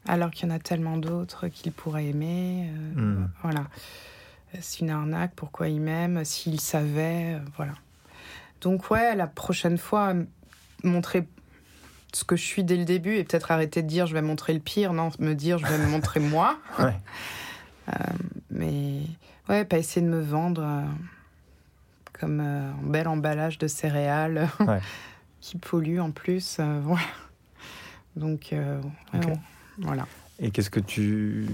[0.08, 2.70] Alors qu'il y en a tellement d'autres qu'il pourrait aimer.
[2.98, 3.30] euh, Mm.
[3.43, 3.64] Voilà.
[4.62, 7.74] C'est une arnaque, pourquoi il m'aime S'il savait, euh, voilà.
[8.62, 10.14] Donc, ouais, la prochaine fois,
[10.84, 11.28] montrer
[12.18, 14.53] ce que je suis dès le début et peut-être arrêter de dire je vais montrer
[14.53, 16.57] le pire, non, me dire je vais me montrer moi.
[16.80, 16.95] Ouais.
[18.51, 19.01] Mais,
[19.49, 20.82] ouais, pas essayer de me vendre euh,
[22.20, 24.82] comme euh, un bel emballage de céréales Ouais.
[25.41, 26.57] qui pollue en plus.
[26.59, 27.05] euh, voilà.
[28.15, 28.82] Donc, euh,
[29.13, 29.28] ouais, Ok.
[29.28, 29.39] non,
[29.80, 30.05] voilà.
[30.39, 31.47] Et qu'est-ce que tu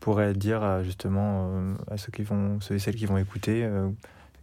[0.00, 3.88] pourrais dire justement euh, à ceux qui vont, ceux et celles qui vont écouter, euh,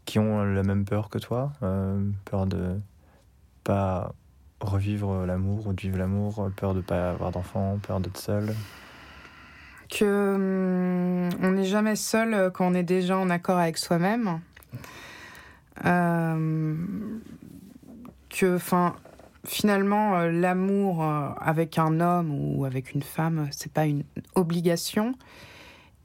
[0.05, 2.79] qui ont la même peur que toi, euh, peur de
[3.63, 4.13] pas
[4.61, 8.55] revivre l'amour ou de vivre l'amour, peur de pas avoir d'enfant, peur d'être seul.
[9.89, 14.39] que hum, on n'est jamais seul quand on est déjà en accord avec soi-même.
[15.85, 16.75] Euh,
[18.29, 18.95] que, enfin,
[19.45, 24.03] finalement, euh, l'amour euh, avec un homme ou avec une femme, c'est pas une
[24.35, 25.13] obligation.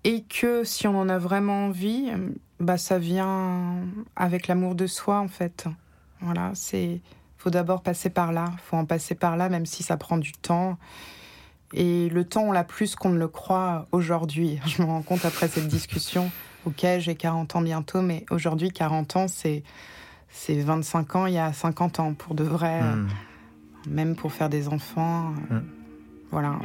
[0.05, 2.11] Et que si on en a vraiment envie,
[2.59, 3.85] bah, ça vient
[4.17, 5.67] avec l'amour de soi, en fait.
[6.21, 7.01] Voilà, c'est.
[7.43, 8.53] Faut d'abord passer par là.
[8.67, 10.77] faut en passer par là, même si ça prend du temps.
[11.73, 14.61] Et le temps, on l'a plus qu'on ne le croit aujourd'hui.
[14.67, 16.31] Je me rends compte après cette discussion.
[16.67, 19.63] Ok, j'ai 40 ans bientôt, mais aujourd'hui, 40 ans, c'est,
[20.29, 23.09] c'est 25 ans il y a 50 ans, pour de vrai, Hmm.
[23.89, 25.33] même pour faire des enfants.
[25.51, 25.65] euh, Mm.
[26.33, 26.59] Voilà.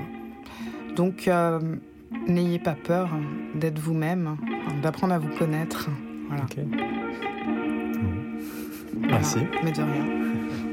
[0.97, 1.77] Donc, euh,
[2.27, 3.09] n'ayez pas peur
[3.55, 4.35] d'être vous-même,
[4.83, 5.89] d'apprendre à vous connaître.
[6.27, 6.43] Voilà.
[9.01, 9.39] Merci.
[9.63, 10.05] Mais de rien.